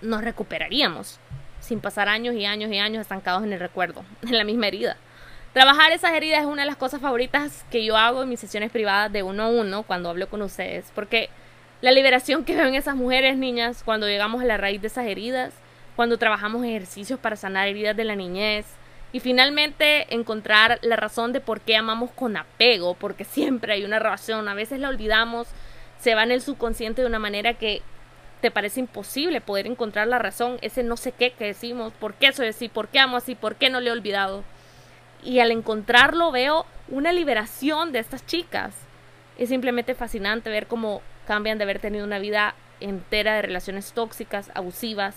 nos 0.00 0.22
recuperaríamos 0.22 1.18
sin 1.58 1.80
pasar 1.80 2.08
años 2.08 2.36
y 2.36 2.46
años 2.46 2.70
y 2.70 2.78
años 2.78 3.00
estancados 3.00 3.42
en 3.42 3.52
el 3.52 3.58
recuerdo, 3.58 4.04
en 4.22 4.38
la 4.38 4.44
misma 4.44 4.68
herida. 4.68 4.96
Trabajar 5.52 5.90
esas 5.90 6.12
heridas 6.12 6.42
es 6.42 6.46
una 6.46 6.62
de 6.62 6.66
las 6.66 6.76
cosas 6.76 7.00
favoritas 7.00 7.64
que 7.70 7.84
yo 7.84 7.96
hago 7.96 8.22
en 8.22 8.28
mis 8.28 8.38
sesiones 8.38 8.70
privadas 8.70 9.10
de 9.12 9.24
uno 9.24 9.44
a 9.44 9.48
uno 9.48 9.82
cuando 9.82 10.08
hablo 10.08 10.28
con 10.28 10.40
ustedes, 10.42 10.92
porque 10.94 11.28
la 11.86 11.92
liberación 11.92 12.44
que 12.44 12.56
veo 12.56 12.66
en 12.66 12.74
esas 12.74 12.96
mujeres, 12.96 13.36
niñas, 13.36 13.82
cuando 13.84 14.08
llegamos 14.08 14.42
a 14.42 14.44
la 14.44 14.56
raíz 14.56 14.80
de 14.80 14.88
esas 14.88 15.06
heridas, 15.06 15.54
cuando 15.94 16.18
trabajamos 16.18 16.64
ejercicios 16.64 17.20
para 17.20 17.36
sanar 17.36 17.68
heridas 17.68 17.96
de 17.96 18.02
la 18.02 18.16
niñez 18.16 18.66
y 19.12 19.20
finalmente 19.20 20.12
encontrar 20.12 20.80
la 20.82 20.96
razón 20.96 21.32
de 21.32 21.40
por 21.40 21.60
qué 21.60 21.76
amamos 21.76 22.10
con 22.10 22.36
apego, 22.36 22.94
porque 22.94 23.22
siempre 23.24 23.72
hay 23.72 23.84
una 23.84 24.00
razón, 24.00 24.48
a 24.48 24.54
veces 24.54 24.80
la 24.80 24.88
olvidamos 24.88 25.46
se 26.00 26.16
va 26.16 26.24
en 26.24 26.32
el 26.32 26.42
subconsciente 26.42 27.02
de 27.02 27.06
una 27.06 27.20
manera 27.20 27.54
que 27.54 27.82
te 28.40 28.50
parece 28.50 28.80
imposible 28.80 29.40
poder 29.40 29.68
encontrar 29.68 30.08
la 30.08 30.18
razón, 30.18 30.58
ese 30.62 30.82
no 30.82 30.96
sé 30.96 31.12
qué 31.12 31.34
que 31.34 31.44
decimos, 31.44 31.92
por 32.00 32.14
qué 32.14 32.32
soy 32.32 32.48
así, 32.48 32.68
por 32.68 32.88
qué 32.88 32.98
amo 32.98 33.16
así, 33.16 33.36
por 33.36 33.54
qué 33.54 33.70
no 33.70 33.78
le 33.78 33.90
he 33.90 33.92
olvidado. 33.92 34.42
Y 35.22 35.38
al 35.38 35.52
encontrarlo 35.52 36.32
veo 36.32 36.66
una 36.88 37.12
liberación 37.12 37.92
de 37.92 38.00
estas 38.00 38.26
chicas. 38.26 38.74
Es 39.38 39.50
simplemente 39.50 39.94
fascinante 39.94 40.50
ver 40.50 40.66
cómo 40.66 41.00
cambian 41.26 41.58
de 41.58 41.64
haber 41.64 41.78
tenido 41.78 42.04
una 42.04 42.18
vida 42.18 42.54
entera 42.80 43.34
de 43.34 43.42
relaciones 43.42 43.92
tóxicas, 43.92 44.50
abusivas, 44.54 45.16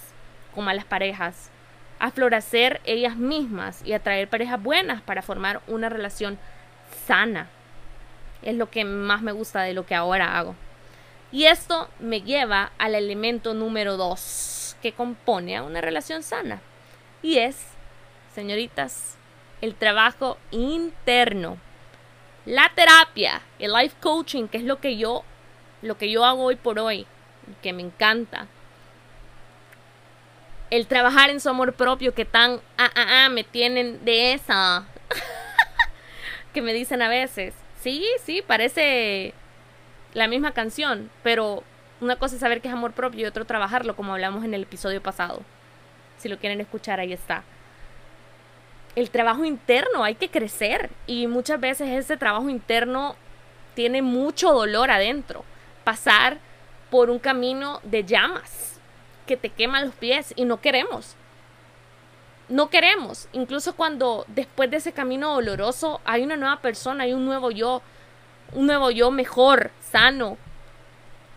con 0.54 0.66
malas 0.66 0.86
parejas, 0.86 1.52
a 2.00 2.12
florecer 2.12 2.82
ellas 2.86 3.18
mismas 3.18 3.82
y 3.86 3.94
a 3.94 4.00
traer 4.00 4.30
parejas 4.30 4.62
buenas 4.62 5.02
para 5.02 5.22
formar 5.22 5.62
una 5.68 5.90
relación 5.90 6.40
sana. 7.06 7.50
Es 8.42 8.56
lo 8.56 8.70
que 8.70 8.86
más 8.86 9.22
me 9.22 9.34
gusta 9.34 9.62
de 9.62 9.74
lo 9.74 9.86
que 9.86 9.96
ahora 9.96 10.38
hago. 10.38 10.56
Y 11.32 11.46
esto 11.46 11.90
me 12.00 12.22
lleva 12.22 12.72
al 12.78 12.96
elemento 12.96 13.54
número 13.54 13.98
dos 13.98 14.76
que 14.82 14.94
compone 14.94 15.58
a 15.58 15.64
una 15.64 15.82
relación 15.82 16.24
sana. 16.24 16.62
Y 17.22 17.38
es, 17.38 17.58
señoritas, 18.34 19.18
el 19.62 19.76
trabajo 19.76 20.38
interno. 20.52 21.58
La 22.46 22.72
terapia, 22.74 23.42
el 23.60 23.74
life 23.74 23.96
coaching, 24.00 24.48
que 24.48 24.58
es 24.58 24.64
lo 24.64 24.80
que 24.80 24.98
yo, 24.98 25.24
lo 25.82 25.98
que 25.98 26.12
yo 26.12 26.26
hago 26.26 26.44
hoy 26.44 26.56
por 26.56 26.80
hoy, 26.80 27.06
que 27.62 27.74
me 27.74 27.82
encanta. 27.82 28.48
El 30.70 30.88
trabajar 30.88 31.30
en 31.30 31.40
su 31.40 31.50
amor 31.50 31.74
propio 31.74 32.14
que 32.14 32.26
tan 32.26 32.60
ah, 32.78 32.92
ah, 32.96 33.26
ah, 33.26 33.30
me 33.30 33.44
tienen 33.44 34.04
de 34.06 34.34
esa. 34.34 34.86
que 36.54 36.62
me 36.62 36.74
dicen 36.74 37.02
a 37.02 37.10
veces. 37.10 37.54
Sí, 37.82 38.06
sí, 38.24 38.44
parece 38.46 39.34
la 40.14 40.28
misma 40.28 40.52
canción, 40.52 41.10
pero 41.24 41.64
una 42.02 42.18
cosa 42.18 42.36
es 42.36 42.42
saber 42.42 42.62
que 42.62 42.68
es 42.68 42.74
amor 42.74 42.94
propio 42.94 43.22
y 43.22 43.26
otro 43.26 43.46
trabajarlo, 43.46 43.96
como 43.96 44.14
hablamos 44.14 44.44
en 44.44 44.54
el 44.54 44.64
episodio 44.64 45.02
pasado. 45.02 45.42
Si 46.18 46.30
lo 46.30 46.38
quieren 46.38 46.62
escuchar, 46.62 47.00
ahí 47.00 47.14
está. 47.14 47.44
El 48.96 49.10
trabajo 49.10 49.46
interno, 49.46 50.04
hay 50.04 50.16
que 50.16 50.30
crecer 50.30 50.90
y 51.08 51.28
muchas 51.28 51.60
veces 51.60 51.90
ese 51.90 52.18
trabajo 52.18 52.50
interno 52.50 53.16
tiene 53.76 54.02
mucho 54.02 54.52
dolor 54.52 54.92
adentro. 54.92 55.46
Pasar 55.90 56.38
por 56.92 57.10
un 57.10 57.18
camino 57.18 57.80
de 57.82 58.04
llamas 58.04 58.80
que 59.26 59.38
te 59.38 59.50
quema 59.50 59.82
los 59.82 59.96
pies 59.96 60.34
y 60.36 60.46
no 60.46 60.62
queremos. 60.62 61.16
No 62.48 62.70
queremos, 62.70 63.28
incluso 63.32 63.76
cuando 63.76 64.24
después 64.28 64.70
de 64.70 64.78
ese 64.78 64.92
camino 64.92 65.34
doloroso 65.34 66.00
hay 66.06 66.22
una 66.22 66.38
nueva 66.38 66.58
persona, 66.62 67.06
hay 67.06 67.14
un 67.14 67.26
nuevo 67.26 67.50
yo, 67.50 67.82
un 68.54 68.68
nuevo 68.68 68.92
yo 68.92 69.10
mejor, 69.10 69.72
sano, 69.82 70.38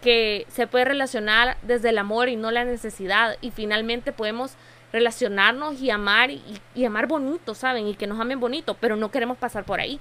que 0.03 0.47
se 0.51 0.67
puede 0.67 0.85
relacionar 0.85 1.57
desde 1.63 1.89
el 1.89 1.97
amor 1.97 2.29
y 2.29 2.37
no 2.37 2.51
la 2.51 2.67
necesidad. 2.67 3.39
Y 3.41 3.53
finalmente 3.53 4.13
podemos 4.13 4.53
relacionarnos 4.93 5.81
y 5.81 5.89
amar 5.89 6.31
y, 6.31 6.85
amar 6.85 7.07
bonito, 7.07 7.55
¿saben? 7.55 7.89
Y 7.89 7.95
que 7.95 8.07
nos 8.07 8.21
amen 8.21 8.39
bonito, 8.39 8.77
pero 8.79 8.97
no 8.97 9.11
queremos 9.11 9.39
pasar 9.39 9.65
por 9.65 9.81
ahí. 9.81 9.99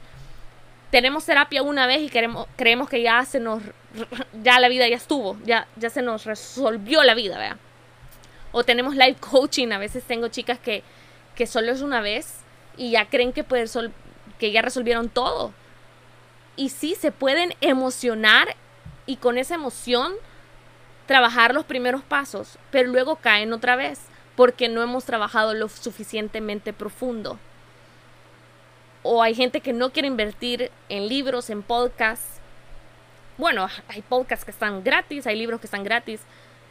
Tenemos 0.91 1.25
terapia 1.25 1.63
una 1.63 1.87
vez 1.87 2.01
y 2.01 2.09
queremos, 2.09 2.47
creemos 2.57 2.89
que 2.89 3.01
ya 3.01 3.23
se 3.25 3.39
nos, 3.39 3.63
ya 4.43 4.59
la 4.59 4.67
vida 4.67 4.87
ya 4.87 4.97
estuvo, 4.97 5.37
ya, 5.45 5.67
ya 5.77 5.89
se 5.89 6.01
nos 6.01 6.25
resolvió 6.25 7.03
la 7.03 7.15
vida, 7.15 7.37
¿verdad? 7.37 7.57
O 8.51 8.63
tenemos 8.63 8.95
life 8.95 9.19
coaching, 9.19 9.71
a 9.71 9.77
veces 9.77 10.03
tengo 10.03 10.27
chicas 10.27 10.59
que, 10.59 10.83
que 11.35 11.47
solo 11.47 11.71
es 11.71 11.81
una 11.81 12.01
vez 12.01 12.41
y 12.75 12.91
ya 12.91 13.09
creen 13.09 13.31
que, 13.31 13.45
que 14.37 14.51
ya 14.51 14.61
resolvieron 14.61 15.07
todo 15.07 15.53
y 16.55 16.69
sí 16.69 16.95
se 16.95 17.11
pueden 17.11 17.53
emocionar 17.61 18.55
y 19.05 19.17
con 19.17 19.37
esa 19.37 19.55
emoción 19.55 20.13
trabajar 21.05 21.53
los 21.53 21.65
primeros 21.65 22.03
pasos, 22.03 22.57
pero 22.69 22.89
luego 22.89 23.15
caen 23.15 23.53
otra 23.53 23.75
vez 23.75 23.99
porque 24.35 24.69
no 24.69 24.81
hemos 24.81 25.05
trabajado 25.05 25.53
lo 25.53 25.69
suficientemente 25.69 26.73
profundo. 26.73 27.39
O 29.03 29.23
hay 29.23 29.33
gente 29.33 29.61
que 29.61 29.73
no 29.73 29.91
quiere 29.91 30.07
invertir 30.07 30.71
en 30.89 31.07
libros, 31.07 31.49
en 31.49 31.63
podcasts. 31.63 32.39
Bueno, 33.37 33.67
hay 33.87 34.01
podcasts 34.01 34.45
que 34.45 34.51
están 34.51 34.83
gratis, 34.83 35.25
hay 35.25 35.35
libros 35.35 35.59
que 35.59 35.67
están 35.67 35.83
gratis. 35.83 36.21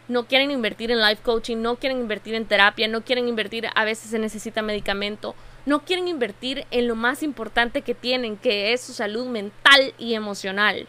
No 0.06 0.26
quieren 0.26 0.50
invertir 0.50 0.90
en 0.90 1.00
life 1.00 1.22
coaching, 1.22 1.58
no 1.58 1.76
quieren 1.76 1.98
invertir 1.98 2.34
en 2.34 2.46
terapia, 2.46 2.88
no 2.88 3.02
quieren 3.02 3.28
invertir, 3.28 3.68
a 3.74 3.84
veces 3.84 4.10
se 4.10 4.18
necesita 4.18 4.62
medicamento. 4.62 5.34
No 5.66 5.84
quieren 5.84 6.08
invertir 6.08 6.66
en 6.70 6.88
lo 6.88 6.96
más 6.96 7.22
importante 7.22 7.82
que 7.82 7.94
tienen, 7.94 8.36
que 8.36 8.72
es 8.72 8.80
su 8.80 8.92
salud 8.92 9.26
mental 9.26 9.94
y 9.98 10.14
emocional. 10.14 10.88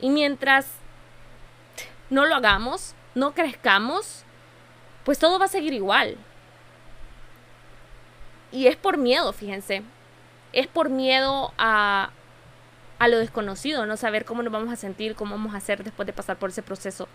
Y 0.00 0.10
mientras 0.10 0.66
no 2.10 2.24
lo 2.26 2.34
hagamos, 2.34 2.94
no 3.14 3.32
crezcamos, 3.32 4.24
pues 5.04 5.18
todo 5.18 5.38
va 5.38 5.46
a 5.46 5.48
seguir 5.48 5.72
igual. 5.72 6.16
Y 8.50 8.66
es 8.66 8.76
por 8.76 8.98
miedo, 8.98 9.32
fíjense. 9.32 9.82
Es 10.52 10.66
por 10.66 10.90
miedo 10.90 11.52
a, 11.58 12.10
a 12.98 13.08
lo 13.08 13.18
desconocido, 13.18 13.86
no 13.86 13.96
saber 13.96 14.24
cómo 14.24 14.42
nos 14.42 14.52
vamos 14.52 14.72
a 14.72 14.76
sentir, 14.76 15.14
cómo 15.14 15.36
vamos 15.36 15.54
a 15.54 15.58
hacer 15.58 15.82
después 15.84 16.06
de 16.06 16.12
pasar 16.12 16.36
por 16.36 16.50
ese 16.50 16.62
proceso. 16.62 17.08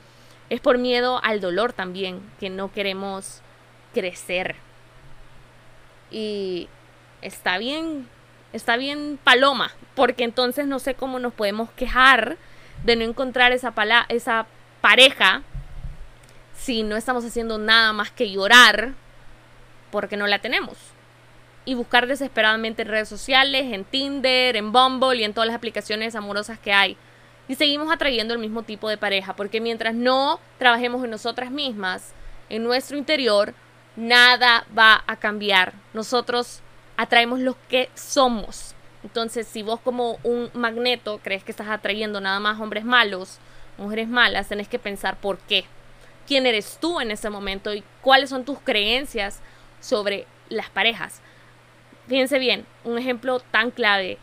Es 0.50 0.60
por 0.60 0.78
miedo 0.78 1.20
al 1.24 1.42
dolor 1.42 1.74
también, 1.74 2.22
que 2.40 2.50
no 2.50 2.72
queremos 2.72 3.42
crecer. 3.94 4.56
Y 6.10 6.70
está 7.22 7.58
bien, 7.58 8.08
está 8.54 8.78
bien 8.78 9.20
paloma, 9.24 9.72
porque 9.96 10.24
entonces 10.24 10.68
no 10.68 10.80
sé 10.80 10.96
cómo 10.96 11.20
nos 11.20 11.34
podemos 11.34 11.70
quejar 11.72 12.38
de 12.84 12.96
no 12.96 13.04
encontrar 13.04 13.52
esa, 13.52 13.74
esa 14.10 14.46
pareja 14.82 15.42
si 16.58 16.84
no 16.84 16.96
estamos 16.96 17.26
haciendo 17.26 17.58
nada 17.58 17.94
más 17.94 18.12
que 18.12 18.32
llorar 18.32 18.94
porque 19.92 20.18
no 20.18 20.28
la 20.28 20.40
tenemos. 20.40 20.78
Y 21.68 21.76
buscar 21.76 22.08
desesperadamente 22.08 22.82
en 22.82 22.88
redes 22.88 23.10
sociales, 23.10 23.72
en 23.74 23.84
Tinder, 23.84 24.56
en 24.56 24.72
Bumble 24.72 25.18
y 25.18 25.24
en 25.24 25.34
todas 25.34 25.48
las 25.48 25.56
aplicaciones 25.56 26.16
amorosas 26.16 26.58
que 26.58 26.72
hay. 26.72 26.98
Y 27.48 27.56
seguimos 27.56 27.92
atrayendo 27.92 28.34
el 28.34 28.40
mismo 28.40 28.64
tipo 28.64 28.90
de 28.90 28.98
pareja, 28.98 29.36
porque 29.36 29.62
mientras 29.62 29.94
no 29.94 30.40
trabajemos 30.58 31.04
en 31.04 31.12
nosotras 31.12 31.52
mismas, 31.52 32.14
en 32.50 32.64
nuestro 32.64 32.98
interior, 32.98 33.54
nada 33.96 34.66
va 34.76 35.04
a 35.06 35.18
cambiar. 35.18 35.74
Nosotros 35.94 36.62
atraemos 36.96 37.40
lo 37.40 37.56
que 37.68 37.90
somos. 37.94 38.74
Entonces, 39.04 39.46
si 39.46 39.62
vos 39.62 39.80
como 39.82 40.20
un 40.24 40.50
magneto 40.54 41.20
crees 41.24 41.44
que 41.44 41.52
estás 41.52 41.68
atrayendo 41.68 42.20
nada 42.22 42.40
más 42.40 42.60
hombres 42.60 42.86
malos, 42.86 43.40
mujeres 43.78 44.08
malas, 44.08 44.48
tenés 44.48 44.68
que 44.68 44.80
pensar 44.80 45.18
por 45.18 45.38
qué 45.38 45.66
quién 46.28 46.46
eres 46.46 46.78
tú 46.80 47.00
en 47.00 47.10
ese 47.10 47.30
momento 47.30 47.74
y 47.74 47.84
cuáles 48.02 48.30
son 48.30 48.44
tus 48.44 48.60
creencias 48.60 49.40
sobre 49.80 50.28
las 50.50 50.70
parejas. 50.70 51.22
Fíjense 52.08 52.40
bien, 52.40 52.66
un 52.84 52.98
ejemplo 52.98 53.40
tan 53.40 53.72
clave. 53.72 54.18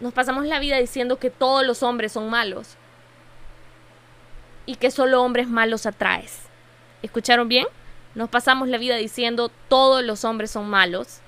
Nos 0.00 0.12
pasamos 0.12 0.46
la 0.46 0.58
vida 0.58 0.78
diciendo 0.78 1.18
que 1.18 1.30
todos 1.30 1.64
los 1.66 1.82
hombres 1.82 2.12
son 2.12 2.30
malos 2.30 2.76
y 4.66 4.76
que 4.76 4.90
solo 4.90 5.22
hombres 5.22 5.48
malos 5.48 5.86
atraes. 5.86 6.40
¿Escucharon 7.02 7.48
bien? 7.48 7.66
Nos 8.14 8.28
pasamos 8.28 8.68
la 8.68 8.78
vida 8.78 8.96
diciendo 8.96 9.50
todos 9.68 10.02
los 10.04 10.24
hombres 10.24 10.50
son 10.50 10.68
malos 10.68 11.20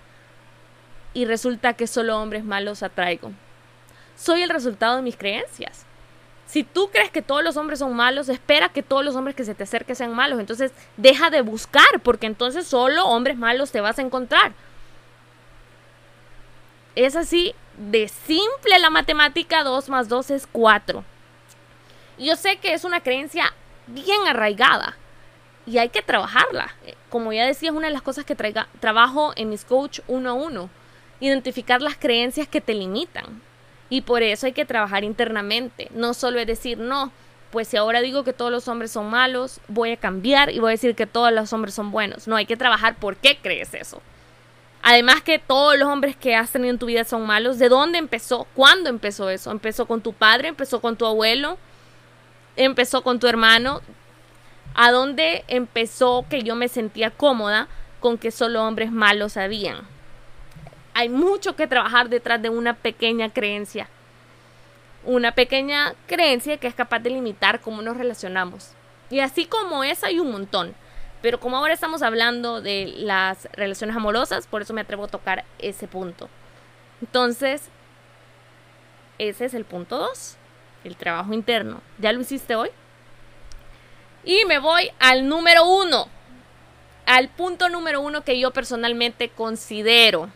y 1.13 1.25
resulta 1.25 1.75
que 1.75 1.87
solo 1.87 2.21
hombres 2.21 2.45
malos 2.45 2.83
atraigo. 2.83 3.33
Soy 4.17 4.43
el 4.43 4.51
resultado 4.51 4.97
de 4.97 5.03
mis 5.03 5.17
creencias. 5.17 5.85
Si 6.47 6.63
tú 6.63 6.91
crees 6.93 7.11
que 7.11 7.23
todos 7.23 7.43
los 7.43 7.57
hombres 7.57 7.79
son 7.79 7.95
malos, 7.95 8.29
espera 8.29 8.69
que 8.69 8.83
todos 8.83 9.05
los 9.05 9.17
hombres 9.17 9.35
que 9.35 9.45
se 9.45 9.55
te 9.55 9.65
acerquen 9.65 9.97
sean 9.97 10.15
malos. 10.15 10.39
Entonces, 10.39 10.73
deja 10.97 11.31
de 11.31 11.41
buscar, 11.41 12.01
porque 12.03 12.27
entonces 12.27 12.67
solo 12.67 13.07
hombres 13.07 13.37
malos 13.37 13.73
te 13.73 13.81
vas 13.81 13.99
a 13.99 14.03
encontrar. 14.03 14.53
Es 16.97 17.17
así 17.17 17.55
de 17.77 18.09
simple 18.09 18.79
la 18.79 18.91
matemática, 18.91 19.65
2 19.65 19.89
más 19.89 20.09
2 20.09 20.31
es 20.31 20.47
4. 20.47 21.05
Yo 22.19 22.37
sé 22.37 22.59
que 22.59 22.73
es 22.75 22.85
una 22.85 23.01
creencia 23.01 23.53
bien 23.89 24.27
arraigada 24.27 24.97
y 25.67 25.79
hay 25.79 25.89
que 25.89 26.03
trabajarla. 26.03 26.75
Como 27.11 27.33
ya 27.33 27.47
decía, 27.47 27.71
es 27.71 27.77
una 27.77 27.89
de 27.89 27.93
las 27.93 28.03
cosas 28.03 28.25
que 28.25 28.37
trabajo 28.81 29.33
en 29.37 29.49
mis 29.51 29.65
coach 29.65 30.01
uno 30.07 30.31
a 30.31 30.35
uno. 30.35 30.71
Identificar 31.21 31.83
las 31.83 31.97
creencias 31.97 32.47
que 32.47 32.61
te 32.61 32.75
limitan. 32.75 33.43
Y 33.91 34.03
por 34.03 34.23
eso 34.23 34.47
hay 34.47 34.53
que 34.53 34.65
trabajar 34.65 35.05
internamente. 35.05 35.89
No 35.95 36.15
solo 36.15 36.39
es 36.39 36.47
decir, 36.47 36.79
no, 36.79 37.13
pues 37.51 37.69
si 37.69 37.77
ahora 37.77 38.01
digo 38.01 38.25
que 38.25 38.33
todos 38.33 38.51
los 38.51 38.69
hombres 38.69 38.91
son 38.91 39.11
malos, 39.11 39.61
voy 39.69 39.93
a 39.93 39.97
cambiar 39.97 40.51
y 40.51 40.59
voy 40.59 40.71
a 40.71 40.71
decir 40.73 40.95
que 40.95 41.07
todos 41.07 41.33
los 41.33 41.53
hombres 41.53 41.75
son 41.75 41.91
buenos. 41.91 42.27
No, 42.27 42.37
hay 42.37 42.47
que 42.47 42.57
trabajar 42.57 42.97
por 42.97 43.17
qué 43.17 43.39
crees 43.41 43.75
eso. 43.75 44.01
Además 44.85 45.23
que 45.23 45.41
todos 45.41 45.77
los 45.77 45.89
hombres 45.89 46.15
que 46.15 46.37
has 46.37 46.53
tenido 46.53 46.71
en 46.71 46.79
tu 46.79 46.87
vida 46.87 47.03
son 47.03 47.27
malos. 47.27 47.59
¿De 47.59 47.69
dónde 47.69 47.99
empezó? 47.99 48.47
¿Cuándo 48.55 48.89
empezó 48.89 49.31
eso? 49.31 49.51
¿Empezó 49.51 49.87
con 49.87 50.01
tu 50.01 50.13
padre? 50.13 50.49
¿Empezó 50.49 50.81
con 50.81 50.97
tu 50.97 51.07
abuelo? 51.07 51.59
¿Empezó 52.55 53.03
con 53.03 53.19
tu 53.19 53.27
hermano? 53.27 53.81
¿A 54.75 54.93
dónde 54.93 55.45
empezó 55.49 56.25
que 56.31 56.43
yo 56.43 56.55
me 56.55 56.69
sentía 56.69 57.11
cómoda 57.11 57.67
con 57.99 58.19
que 58.19 58.31
solo 58.31 58.63
hombres 58.63 58.93
malos 58.93 59.37
habían? 59.37 59.89
hay 60.95 61.09
mucho 61.09 61.57
que 61.57 61.67
trabajar 61.67 62.09
detrás 62.09 62.41
de 62.41 62.49
una 62.49 62.75
pequeña 62.75 63.29
creencia. 63.29 63.89
Una 65.05 65.33
pequeña 65.33 65.95
creencia 66.07 66.57
que 66.57 66.69
es 66.69 66.75
capaz 66.75 67.01
de 67.01 67.11
limitar 67.11 67.61
cómo 67.61 67.83
nos 67.83 67.97
relacionamos. 67.97 68.71
Y 69.11 69.19
así 69.19 69.45
como 69.45 69.85
esa 69.85 70.07
hay 70.07 70.21
un 70.21 70.31
montón. 70.31 70.75
Pero 71.25 71.41
como 71.41 71.57
ahora 71.57 71.73
estamos 71.73 72.03
hablando 72.03 72.61
de 72.61 72.93
las 72.99 73.49
relaciones 73.55 73.97
amorosas, 73.97 74.47
por 74.47 74.61
eso 74.61 74.75
me 74.75 74.83
atrevo 74.83 75.05
a 75.05 75.09
tocar 75.09 75.47
ese 75.59 75.89
punto. 75.89 76.29
Entonces, 77.01 77.71
ese 79.17 79.47
es 79.47 79.55
el 79.55 79.65
punto 79.65 79.97
2, 79.97 80.37
el 80.85 80.97
trabajo 80.97 81.33
interno. 81.33 81.81
¿Ya 81.97 82.13
lo 82.13 82.21
hiciste 82.21 82.57
hoy? 82.57 82.69
Y 84.23 84.45
me 84.45 84.59
voy 84.59 84.91
al 85.01 85.27
número 85.27 85.65
1, 85.65 86.09
al 87.07 87.29
punto 87.31 87.71
número 87.71 88.03
1 88.03 88.23
que 88.23 88.39
yo 88.39 88.51
personalmente 88.51 89.31
considero 89.31 90.29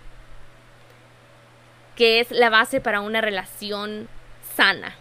que 1.96 2.20
es 2.20 2.31
la 2.31 2.48
base 2.48 2.81
para 2.81 3.03
una 3.03 3.20
relación 3.20 4.09
sana. 4.57 4.96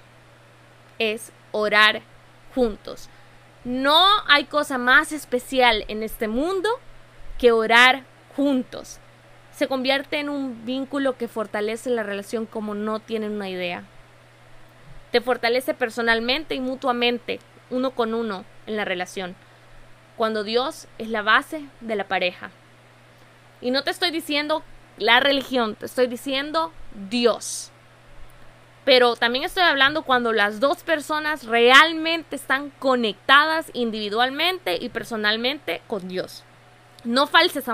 Es 1.00 1.32
orar 1.54 2.02
juntos. 2.54 3.10
No 3.68 4.08
hay 4.28 4.46
cosa 4.46 4.78
más 4.78 5.12
especial 5.12 5.84
en 5.90 6.02
este 6.02 6.30
mundo 6.30 6.70
que 7.38 7.52
orar 7.52 8.06
juntos. 8.34 9.00
Se 9.54 9.68
convierte 9.68 10.22
en 10.22 10.30
un 10.30 10.64
vínculo 10.66 11.18
que 11.18 11.28
fortalece 11.28 11.90
la 11.90 12.04
relación 12.04 12.46
como 12.46 12.76
no 12.76 13.02
tienen 13.02 13.34
una 13.34 13.50
idea. 13.50 13.84
Te 15.12 15.20
fortalece 15.20 15.74
personalmente 15.74 16.56
y 16.56 16.62
mutuamente, 16.62 17.42
uno 17.70 17.92
con 17.92 18.14
uno, 18.14 18.46
en 18.68 18.78
la 18.78 18.86
relación. 18.86 19.36
Cuando 20.16 20.46
Dios 20.46 20.88
es 20.98 21.10
la 21.10 21.22
base 21.22 21.66
de 21.82 21.96
la 21.98 22.08
pareja. 22.08 22.52
Y 23.60 23.72
no 23.72 23.84
te 23.84 23.92
estoy 23.92 24.12
diciendo 24.12 24.64
la 24.98 25.20
religión, 25.20 25.76
te 25.76 25.88
estoy 25.88 26.08
diciendo 26.08 26.72
Dios. 27.10 27.74
Pero 28.88 29.18
también 29.18 29.44
estoy 29.44 29.64
hablando 29.64 30.04
cuando 30.04 30.32
las 30.32 30.62
dos 30.62 30.82
personas 30.82 31.44
realmente 31.44 32.38
están 32.38 32.70
conectadas 32.80 33.70
individualmente 33.74 34.78
y 34.80 34.88
personalmente 34.88 35.82
con 35.88 36.08
Dios. 36.08 36.46
No, 37.04 37.28
falsos, 37.28 37.66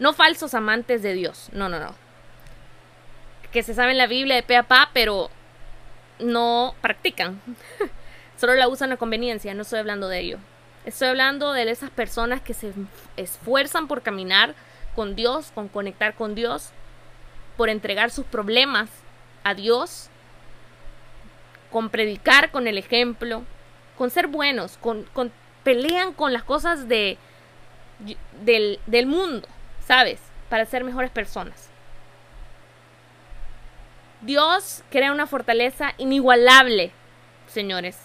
no 0.00 0.12
falsos 0.12 0.54
amantes 0.54 1.04
de 1.04 1.12
Dios. 1.12 1.50
No, 1.52 1.68
no, 1.68 1.78
no. 1.78 1.94
Que 3.52 3.62
se 3.62 3.74
saben 3.74 3.96
la 3.96 4.08
Biblia 4.08 4.34
de 4.34 4.42
pe 4.42 4.56
a 4.56 4.64
pa, 4.64 4.90
pero 4.92 5.30
no 6.18 6.74
practican. 6.80 7.40
Solo 8.36 8.54
la 8.54 8.66
usan 8.66 8.90
a 8.90 8.96
conveniencia. 8.96 9.54
No 9.54 9.62
estoy 9.62 9.78
hablando 9.78 10.08
de 10.08 10.18
ello. 10.18 10.38
Estoy 10.84 11.10
hablando 11.10 11.52
de 11.52 11.70
esas 11.70 11.90
personas 11.90 12.40
que 12.40 12.54
se 12.54 12.72
esfuerzan 13.16 13.86
por 13.86 14.02
caminar 14.02 14.56
con 14.96 15.14
Dios, 15.14 15.52
con 15.54 15.68
conectar 15.68 16.16
con 16.16 16.34
Dios, 16.34 16.70
por 17.56 17.68
entregar 17.68 18.10
sus 18.10 18.26
problemas 18.26 18.90
a 19.44 19.54
Dios, 19.54 20.09
con 21.70 21.90
predicar 21.90 22.50
con 22.50 22.66
el 22.66 22.78
ejemplo, 22.78 23.44
con 23.96 24.10
ser 24.10 24.26
buenos, 24.26 24.78
con, 24.78 25.06
pelean 25.62 26.12
con 26.12 26.32
las 26.32 26.42
cosas 26.42 26.88
de, 26.88 27.18
del, 28.42 28.80
del 28.86 29.06
mundo, 29.06 29.48
¿sabes? 29.86 30.20
Para 30.48 30.64
ser 30.64 30.84
mejores 30.84 31.10
personas. 31.10 31.68
Dios 34.22 34.82
crea 34.90 35.12
una 35.12 35.26
fortaleza 35.26 35.94
inigualable, 35.96 36.92
señores. 37.46 37.98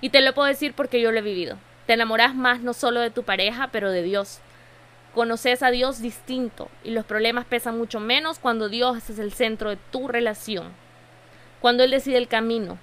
Y 0.00 0.10
te 0.10 0.20
lo 0.20 0.32
puedo 0.32 0.48
decir 0.48 0.74
porque 0.74 1.00
yo 1.00 1.10
lo 1.10 1.18
he 1.18 1.22
vivido. 1.22 1.58
Te 1.86 1.94
enamoras 1.94 2.34
más 2.34 2.60
no 2.60 2.72
solo 2.72 3.00
de 3.00 3.10
tu 3.10 3.24
pareja, 3.24 3.68
pero 3.72 3.90
de 3.90 4.02
Dios. 4.02 4.38
Conoces 5.14 5.64
a 5.64 5.72
Dios 5.72 6.00
distinto 6.00 6.70
y 6.84 6.90
los 6.90 7.04
problemas 7.04 7.46
pesan 7.46 7.76
mucho 7.76 7.98
menos 7.98 8.38
cuando 8.38 8.68
Dios 8.68 9.10
es 9.10 9.18
el 9.18 9.32
centro 9.32 9.70
de 9.70 9.78
tu 9.90 10.06
relación, 10.06 10.72
cuando 11.60 11.84
Él 11.84 11.90
decide 11.90 12.18
el 12.18 12.28
camino. 12.28 12.78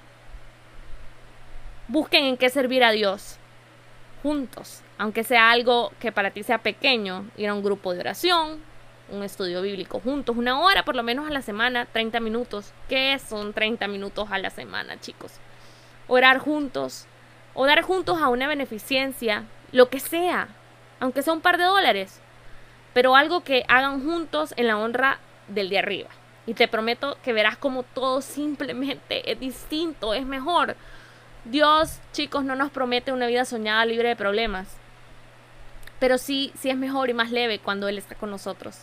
Busquen 1.87 2.25
en 2.25 2.37
qué 2.37 2.49
servir 2.49 2.83
a 2.83 2.91
Dios 2.91 3.37
juntos, 4.23 4.81
aunque 4.97 5.23
sea 5.23 5.51
algo 5.51 5.91
que 5.99 6.11
para 6.11 6.31
ti 6.31 6.43
sea 6.43 6.57
pequeño, 6.57 7.25
ir 7.37 7.49
a 7.49 7.53
un 7.53 7.63
grupo 7.63 7.93
de 7.93 7.99
oración, 7.99 8.59
un 9.09 9.23
estudio 9.23 9.61
bíblico 9.61 9.99
juntos, 9.99 10.35
una 10.35 10.59
hora 10.59 10.83
por 10.83 10.95
lo 10.95 11.03
menos 11.03 11.27
a 11.27 11.31
la 11.31 11.41
semana, 11.41 11.85
30 11.85 12.19
minutos. 12.19 12.73
¿Qué 12.89 13.17
son 13.19 13.53
30 13.53 13.87
minutos 13.87 14.27
a 14.31 14.37
la 14.37 14.49
semana, 14.49 14.99
chicos? 14.99 15.33
Orar 16.07 16.39
juntos, 16.39 17.07
o 17.53 17.65
dar 17.65 17.81
juntos 17.81 18.21
a 18.21 18.27
una 18.27 18.47
beneficencia, 18.47 19.45
lo 19.71 19.89
que 19.89 19.99
sea, 19.99 20.49
aunque 20.99 21.21
sea 21.21 21.33
un 21.33 21.41
par 21.41 21.57
de 21.57 21.63
dólares, 21.63 22.21
pero 22.93 23.15
algo 23.15 23.43
que 23.43 23.63
hagan 23.67 24.03
juntos 24.03 24.53
en 24.57 24.67
la 24.67 24.77
honra 24.77 25.19
del 25.47 25.69
de 25.69 25.79
arriba. 25.79 26.09
Y 26.47 26.55
te 26.55 26.67
prometo 26.67 27.17
que 27.23 27.33
verás 27.33 27.57
como 27.57 27.83
todo 27.83 28.21
simplemente 28.21 29.31
es 29.31 29.39
distinto, 29.39 30.15
es 30.15 30.25
mejor. 30.25 30.75
Dios, 31.45 31.99
chicos, 32.13 32.43
no 32.43 32.55
nos 32.55 32.71
promete 32.71 33.11
una 33.11 33.27
vida 33.27 33.45
soñada 33.45 33.85
libre 33.85 34.09
de 34.09 34.15
problemas. 34.15 34.67
Pero 35.99 36.17
sí, 36.17 36.51
sí 36.57 36.69
es 36.69 36.77
mejor 36.77 37.09
y 37.09 37.13
más 37.13 37.31
leve 37.31 37.59
cuando 37.59 37.87
Él 37.87 37.97
está 37.97 38.15
con 38.15 38.31
nosotros. 38.31 38.79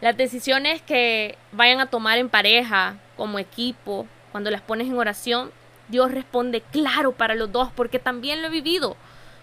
Las 0.00 0.16
decisiones 0.16 0.80
que 0.80 1.36
vayan 1.52 1.80
a 1.80 1.86
tomar 1.86 2.18
en 2.18 2.28
pareja, 2.28 2.96
como 3.16 3.38
equipo, 3.38 4.06
cuando 4.32 4.50
las 4.50 4.60
pones 4.60 4.86
en 4.86 4.98
oración, 4.98 5.50
Dios 5.88 6.12
responde 6.12 6.60
claro 6.60 7.12
para 7.12 7.34
los 7.34 7.50
dos, 7.52 7.70
porque 7.74 7.98
también 7.98 8.42
lo 8.42 8.48
he 8.48 8.50
vivido. 8.50 8.96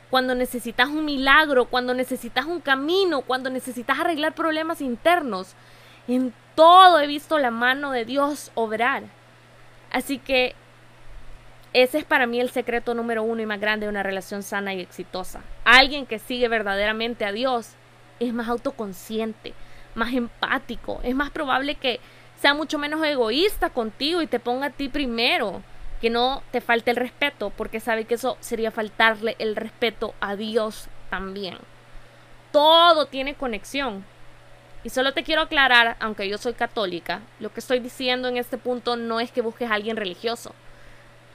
Cuando 0.10 0.36
necesitas 0.36 0.90
un 0.90 1.06
milagro, 1.06 1.66
cuando 1.66 1.94
necesitas 1.94 2.46
un 2.46 2.60
camino, 2.60 3.22
cuando 3.22 3.50
necesitas 3.50 4.00
arreglar 4.00 4.34
problemas 4.34 4.82
internos, 4.82 5.56
en 6.16 6.34
todo 6.56 7.00
he 7.00 7.08
visto 7.08 7.40
la 7.40 7.52
mano 7.52 7.92
de 7.92 8.06
Dios 8.06 8.52
obrar. 8.56 9.04
Así 9.92 10.18
que 10.18 10.56
ese 11.74 12.00
es 12.00 12.04
para 12.04 12.28
mí 12.28 12.40
el 12.40 12.50
secreto 12.50 12.94
número 12.94 13.24
uno 13.24 13.42
y 13.42 13.46
más 13.46 13.60
grande 13.60 13.86
de 13.86 13.90
una 13.90 14.04
relación 14.04 14.44
sana 14.44 14.74
y 14.74 14.82
exitosa. 14.82 15.42
Alguien 15.64 16.06
que 16.06 16.20
sigue 16.20 16.48
verdaderamente 16.48 17.26
a 17.26 17.32
Dios 17.32 17.72
es 18.20 18.34
más 18.34 18.50
autoconsciente, 18.50 19.54
más 19.96 20.14
empático, 20.14 21.00
es 21.04 21.16
más 21.16 21.30
probable 21.30 21.76
que 21.76 22.00
sea 22.42 22.54
mucho 22.54 22.78
menos 22.78 23.04
egoísta 23.06 23.70
contigo 23.70 24.22
y 24.22 24.28
te 24.28 24.40
ponga 24.40 24.68
a 24.68 24.72
ti 24.72 24.90
primero, 24.90 25.62
que 26.02 26.10
no 26.10 26.42
te 26.52 26.60
falte 26.60 26.92
el 26.92 26.98
respeto, 26.98 27.52
porque 27.52 27.80
sabe 27.80 28.06
que 28.06 28.16
eso 28.16 28.36
sería 28.40 28.72
faltarle 28.72 29.36
el 29.40 29.56
respeto 29.56 30.16
a 30.20 30.36
Dios 30.36 30.88
también. 31.10 31.58
Todo 32.52 33.06
tiene 33.06 33.36
conexión. 33.36 34.04
Y 34.84 34.90
solo 34.90 35.14
te 35.14 35.24
quiero 35.24 35.44
aclarar, 35.44 35.96
aunque 36.00 36.28
yo 36.28 36.38
soy 36.38 36.54
católica, 36.54 37.22
lo 37.40 37.54
que 37.54 37.60
estoy 37.60 37.80
diciendo 37.80 38.28
en 38.28 38.38
este 38.38 38.58
punto 38.58 38.96
no 38.96 39.20
es 39.20 39.32
que 39.32 39.42
busques 39.42 39.70
a 39.70 39.76
alguien 39.76 39.96
religioso. 39.96 40.54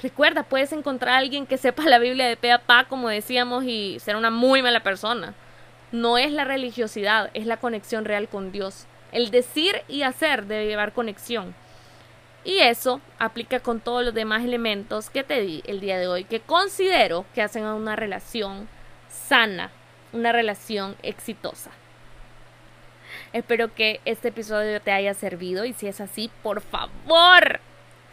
Recuerda, 0.02 0.42
puedes 0.42 0.72
encontrar 0.72 1.14
a 1.14 1.18
alguien 1.18 1.46
que 1.46 1.56
sepa 1.56 1.84
la 1.84 1.98
Biblia 1.98 2.26
de 2.26 2.36
pe 2.36 2.52
a 2.52 2.58
pa, 2.58 2.84
como 2.84 3.08
decíamos, 3.08 3.64
y 3.64 3.98
ser 4.00 4.16
una 4.16 4.30
muy 4.30 4.62
mala 4.62 4.80
persona. 4.80 5.34
No 5.92 6.18
es 6.18 6.32
la 6.32 6.44
religiosidad, 6.44 7.30
es 7.34 7.46
la 7.46 7.56
conexión 7.58 8.04
real 8.04 8.28
con 8.28 8.50
Dios. 8.50 8.86
El 9.12 9.30
decir 9.30 9.82
y 9.88 10.02
hacer 10.02 10.46
debe 10.46 10.66
llevar 10.66 10.92
conexión. 10.92 11.54
Y 12.44 12.58
eso 12.58 13.00
aplica 13.18 13.60
con 13.60 13.80
todos 13.80 14.04
los 14.04 14.12
demás 14.12 14.44
elementos 14.44 15.08
que 15.08 15.24
te 15.24 15.40
di 15.40 15.62
el 15.66 15.80
día 15.80 15.98
de 15.98 16.08
hoy, 16.08 16.24
que 16.24 16.40
considero 16.40 17.24
que 17.34 17.42
hacen 17.42 17.64
a 17.64 17.74
una 17.74 17.96
relación 17.96 18.68
sana, 19.08 19.70
una 20.12 20.32
relación 20.32 20.96
exitosa. 21.02 21.70
Espero 23.32 23.74
que 23.74 24.00
este 24.04 24.28
episodio 24.28 24.80
te 24.80 24.92
haya 24.92 25.14
servido 25.14 25.64
y 25.64 25.72
si 25.72 25.86
es 25.86 26.00
así, 26.00 26.30
por 26.42 26.60
favor, 26.60 27.60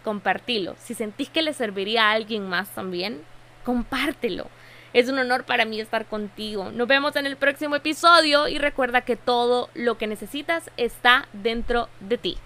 compartilo. 0.04 0.76
Si 0.80 0.94
sentís 0.94 1.30
que 1.30 1.42
le 1.42 1.54
serviría 1.54 2.10
a 2.10 2.12
alguien 2.12 2.48
más 2.48 2.70
también, 2.70 3.22
compártelo. 3.64 4.48
Es 4.94 5.10
un 5.10 5.18
honor 5.18 5.44
para 5.44 5.66
mí 5.66 5.82
estar 5.82 6.06
contigo. 6.06 6.72
Nos 6.72 6.88
vemos 6.88 7.16
en 7.16 7.26
el 7.26 7.36
próximo 7.36 7.76
episodio 7.76 8.48
y 8.48 8.60
recuerda 8.60 9.02
que 9.02 9.16
todo 9.16 9.70
lo 9.74 9.98
que 9.98 10.06
necesitas 10.06 10.70
está 10.78 11.28
dentro 11.34 11.90
de 12.00 12.18
ti. 12.18 12.38